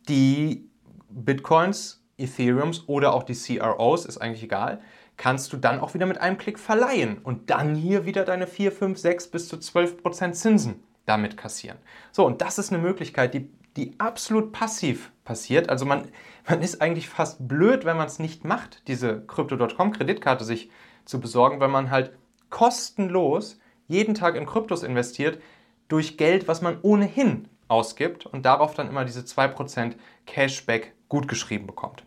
die 0.08 0.68
Bitcoins, 1.08 2.04
Ethereums 2.18 2.88
oder 2.88 3.14
auch 3.14 3.22
die 3.22 3.34
CROs, 3.34 4.04
ist 4.04 4.18
eigentlich 4.18 4.42
egal, 4.42 4.80
kannst 5.16 5.52
du 5.52 5.56
dann 5.56 5.80
auch 5.80 5.94
wieder 5.94 6.06
mit 6.06 6.18
einem 6.18 6.36
Klick 6.36 6.58
verleihen 6.58 7.18
und 7.18 7.48
dann 7.50 7.74
hier 7.74 8.04
wieder 8.04 8.24
deine 8.24 8.46
4, 8.46 8.72
5, 8.72 8.98
6 8.98 9.28
bis 9.28 9.48
zu 9.48 9.58
12 9.58 10.02
Prozent 10.02 10.36
Zinsen 10.36 10.82
damit 11.06 11.36
kassieren. 11.36 11.78
So, 12.12 12.26
und 12.26 12.42
das 12.42 12.58
ist 12.58 12.72
eine 12.72 12.82
Möglichkeit, 12.82 13.34
die, 13.34 13.50
die 13.76 13.94
absolut 13.98 14.52
passiv 14.52 15.10
passiert. 15.24 15.68
Also 15.68 15.84
man, 15.84 16.08
man 16.48 16.62
ist 16.62 16.82
eigentlich 16.82 17.08
fast 17.08 17.48
blöd, 17.48 17.84
wenn 17.84 17.96
man 17.96 18.06
es 18.06 18.18
nicht 18.18 18.44
macht, 18.44 18.86
diese 18.88 19.24
Crypto.com 19.26 19.92
Kreditkarte 19.92 20.44
sich 20.44 20.70
zu 21.04 21.20
besorgen, 21.20 21.60
weil 21.60 21.68
man 21.68 21.90
halt 21.90 22.12
kostenlos 22.52 23.58
jeden 23.88 24.14
Tag 24.14 24.36
in 24.36 24.46
Kryptos 24.46 24.84
investiert 24.84 25.42
durch 25.88 26.16
Geld, 26.16 26.46
was 26.46 26.62
man 26.62 26.78
ohnehin 26.82 27.48
ausgibt 27.66 28.26
und 28.26 28.46
darauf 28.46 28.74
dann 28.74 28.88
immer 28.88 29.04
diese 29.04 29.22
2% 29.22 29.94
Cashback 30.26 30.94
gutgeschrieben 31.08 31.66
bekommt. 31.66 32.04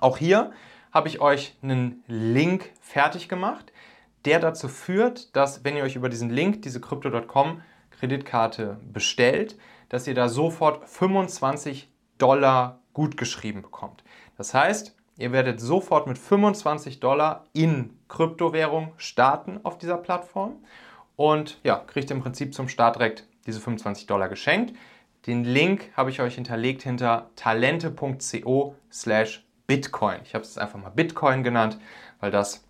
Auch 0.00 0.18
hier 0.18 0.50
habe 0.90 1.08
ich 1.08 1.20
euch 1.20 1.56
einen 1.62 2.02
Link 2.08 2.72
fertig 2.80 3.28
gemacht, 3.28 3.72
der 4.24 4.40
dazu 4.40 4.68
führt, 4.68 5.36
dass 5.36 5.64
wenn 5.64 5.76
ihr 5.76 5.84
euch 5.84 5.94
über 5.94 6.08
diesen 6.08 6.30
Link, 6.30 6.62
diese 6.62 6.80
Crypto.com 6.80 7.62
Kreditkarte 7.90 8.78
bestellt, 8.92 9.56
dass 9.88 10.06
ihr 10.06 10.14
da 10.14 10.28
sofort 10.28 10.88
25 10.88 11.88
Dollar 12.18 12.80
gutgeschrieben 12.92 13.62
bekommt. 13.62 14.02
Das 14.36 14.52
heißt, 14.52 14.96
ihr 15.16 15.32
werdet 15.32 15.60
sofort 15.60 16.06
mit 16.06 16.18
25 16.18 17.00
Dollar 17.00 17.44
in 17.52 17.95
Kryptowährung 18.08 18.92
starten 18.96 19.60
auf 19.62 19.78
dieser 19.78 19.96
Plattform 19.96 20.56
und 21.16 21.58
ja, 21.64 21.76
kriegt 21.86 22.10
im 22.10 22.20
Prinzip 22.20 22.54
zum 22.54 22.68
Start 22.68 22.96
direkt 22.96 23.26
diese 23.46 23.60
25 23.60 24.06
Dollar 24.06 24.28
geschenkt. 24.28 24.74
Den 25.26 25.44
Link 25.44 25.90
habe 25.96 26.10
ich 26.10 26.20
euch 26.20 26.36
hinterlegt 26.36 26.82
hinter 26.82 27.30
talente.co 27.34 28.76
slash 28.92 29.44
Bitcoin. 29.66 30.20
Ich 30.22 30.34
habe 30.34 30.44
es 30.44 30.58
einfach 30.58 30.80
mal 30.80 30.90
Bitcoin 30.90 31.42
genannt, 31.42 31.78
weil 32.20 32.30
das 32.30 32.64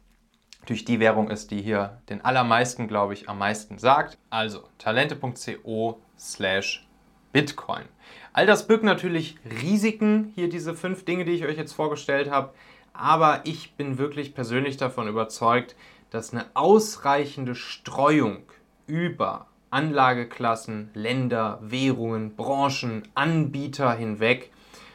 durch 0.64 0.84
die 0.84 1.00
Währung 1.00 1.30
ist, 1.30 1.50
die 1.50 1.60
hier 1.60 2.00
den 2.08 2.24
allermeisten, 2.24 2.88
glaube 2.88 3.12
ich, 3.12 3.28
am 3.28 3.38
meisten 3.38 3.78
sagt. 3.78 4.18
Also 4.30 4.64
talente.co 4.78 6.00
slash 6.18 6.86
Bitcoin. 7.32 7.84
All 8.32 8.46
das 8.46 8.66
birgt 8.66 8.84
natürlich 8.84 9.36
Risiken, 9.62 10.32
hier 10.34 10.48
diese 10.48 10.74
fünf 10.74 11.04
Dinge, 11.04 11.24
die 11.24 11.32
ich 11.32 11.44
euch 11.44 11.56
jetzt 11.56 11.72
vorgestellt 11.72 12.30
habe. 12.30 12.54
Aber 12.98 13.42
ich 13.44 13.74
bin 13.74 13.98
wirklich 13.98 14.34
persönlich 14.34 14.76
davon 14.76 15.08
überzeugt, 15.08 15.76
dass 16.10 16.32
eine 16.32 16.46
ausreichende 16.54 17.54
Streuung 17.54 18.38
über 18.86 19.46
Anlageklassen, 19.70 20.90
Länder, 20.94 21.58
Währungen, 21.60 22.36
Branchen, 22.36 23.02
Anbieter 23.14 23.92
hinweg 23.92 24.50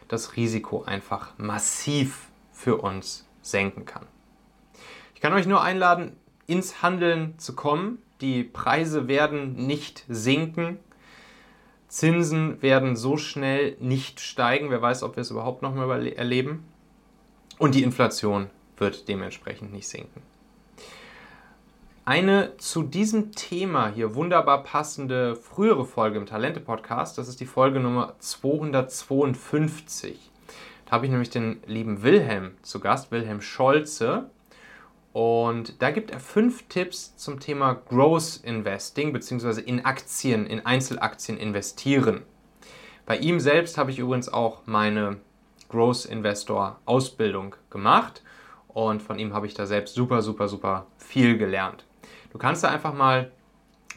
das 0.07 0.35
Risiko 0.35 0.83
einfach 0.83 1.37
massiv 1.37 2.29
für 2.51 2.77
uns 2.77 3.27
senken 3.41 3.85
kann. 3.85 4.07
Ich 5.13 5.21
kann 5.21 5.33
euch 5.33 5.45
nur 5.45 5.61
einladen, 5.61 6.15
ins 6.47 6.81
Handeln 6.81 7.37
zu 7.37 7.55
kommen. 7.55 7.99
Die 8.21 8.43
Preise 8.43 9.07
werden 9.07 9.53
nicht 9.67 10.05
sinken. 10.07 10.79
Zinsen 11.87 12.61
werden 12.61 12.95
so 12.95 13.17
schnell 13.17 13.77
nicht 13.79 14.19
steigen. 14.19 14.69
Wer 14.69 14.81
weiß, 14.81 15.03
ob 15.03 15.15
wir 15.17 15.21
es 15.21 15.31
überhaupt 15.31 15.61
noch 15.61 15.75
mal 15.75 16.07
erleben. 16.07 16.63
Und 17.61 17.75
die 17.75 17.83
Inflation 17.83 18.49
wird 18.77 19.07
dementsprechend 19.07 19.71
nicht 19.71 19.87
sinken. 19.87 20.23
Eine 22.05 22.57
zu 22.57 22.81
diesem 22.81 23.33
Thema 23.33 23.89
hier 23.89 24.15
wunderbar 24.15 24.63
passende 24.63 25.35
frühere 25.35 25.85
Folge 25.85 26.17
im 26.17 26.25
Talente-Podcast, 26.25 27.19
das 27.19 27.27
ist 27.27 27.39
die 27.39 27.45
Folge 27.45 27.79
Nummer 27.79 28.15
252. 28.17 30.31
Da 30.85 30.93
habe 30.93 31.05
ich 31.05 31.11
nämlich 31.11 31.29
den 31.29 31.61
lieben 31.67 32.01
Wilhelm 32.01 32.55
zu 32.63 32.79
Gast, 32.79 33.11
Wilhelm 33.11 33.41
Scholze. 33.41 34.31
Und 35.13 35.83
da 35.83 35.91
gibt 35.91 36.09
er 36.09 36.19
fünf 36.19 36.67
Tipps 36.67 37.15
zum 37.15 37.39
Thema 37.39 37.75
Growth 37.75 38.39
Investing 38.41 39.13
bzw. 39.13 39.61
in 39.61 39.85
Aktien, 39.85 40.47
in 40.47 40.65
Einzelaktien 40.65 41.37
investieren. 41.37 42.23
Bei 43.05 43.17
ihm 43.17 43.39
selbst 43.39 43.77
habe 43.77 43.91
ich 43.91 43.99
übrigens 43.99 44.29
auch 44.29 44.61
meine 44.65 45.17
Growth 45.71 46.05
Investor 46.05 46.79
Ausbildung 46.85 47.55
gemacht 47.69 48.21
und 48.67 49.01
von 49.01 49.17
ihm 49.17 49.33
habe 49.33 49.47
ich 49.47 49.53
da 49.53 49.65
selbst 49.65 49.95
super, 49.95 50.21
super, 50.21 50.47
super 50.49 50.87
viel 50.97 51.37
gelernt. 51.37 51.85
Du 52.31 52.37
kannst 52.37 52.63
da 52.63 52.69
einfach 52.69 52.93
mal 52.93 53.31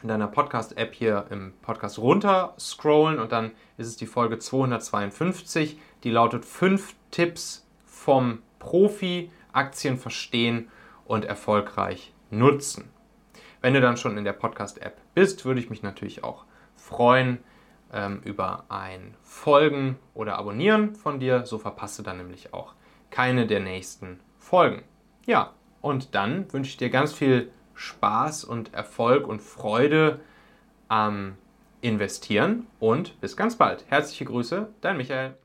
in 0.01 0.07
deiner 0.07 0.27
Podcast-App 0.27 0.93
hier 0.93 1.25
im 1.29 1.53
Podcast 1.61 1.99
runter 1.99 2.53
scrollen 2.57 3.19
und 3.19 3.31
dann 3.31 3.51
ist 3.77 3.87
es 3.87 3.97
die 3.97 4.05
Folge 4.05 4.39
252, 4.39 5.79
die 6.03 6.11
lautet 6.11 6.45
fünf 6.45 6.95
Tipps 7.11 7.67
vom 7.85 8.39
Profi 8.59 9.31
Aktien 9.51 9.97
verstehen 9.97 10.69
und 11.05 11.25
erfolgreich 11.25 12.13
nutzen. 12.29 12.89
Wenn 13.61 13.73
du 13.73 13.81
dann 13.81 13.97
schon 13.97 14.17
in 14.17 14.23
der 14.23 14.33
Podcast-App 14.33 14.97
bist, 15.13 15.43
würde 15.45 15.59
ich 15.59 15.69
mich 15.69 15.81
natürlich 15.81 16.23
auch 16.23 16.45
freuen 16.75 17.39
ähm, 17.95 18.21
über 18.23 18.65
ein 18.69 19.15
Folgen 19.23 19.97
oder 20.13 20.37
Abonnieren 20.37 20.93
von 20.95 21.19
dir. 21.19 21.45
So 21.45 21.57
verpasst 21.57 21.97
du 21.97 22.03
dann 22.03 22.17
nämlich 22.17 22.53
auch 22.53 22.73
keine 23.09 23.47
der 23.47 23.61
nächsten 23.61 24.19
Folgen. 24.37 24.83
Ja, 25.25 25.53
und 25.81 26.13
dann 26.13 26.51
wünsche 26.53 26.69
ich 26.69 26.77
dir 26.77 26.89
ganz 26.89 27.13
viel 27.13 27.51
Spaß 27.73 28.43
und 28.43 28.73
Erfolg 28.73 29.27
und 29.27 29.41
Freude 29.41 30.19
am 30.87 31.37
Investieren 31.81 32.67
und 32.79 33.19
bis 33.21 33.37
ganz 33.37 33.55
bald. 33.55 33.85
Herzliche 33.87 34.25
Grüße, 34.25 34.69
dein 34.81 34.97
Michael. 34.97 35.35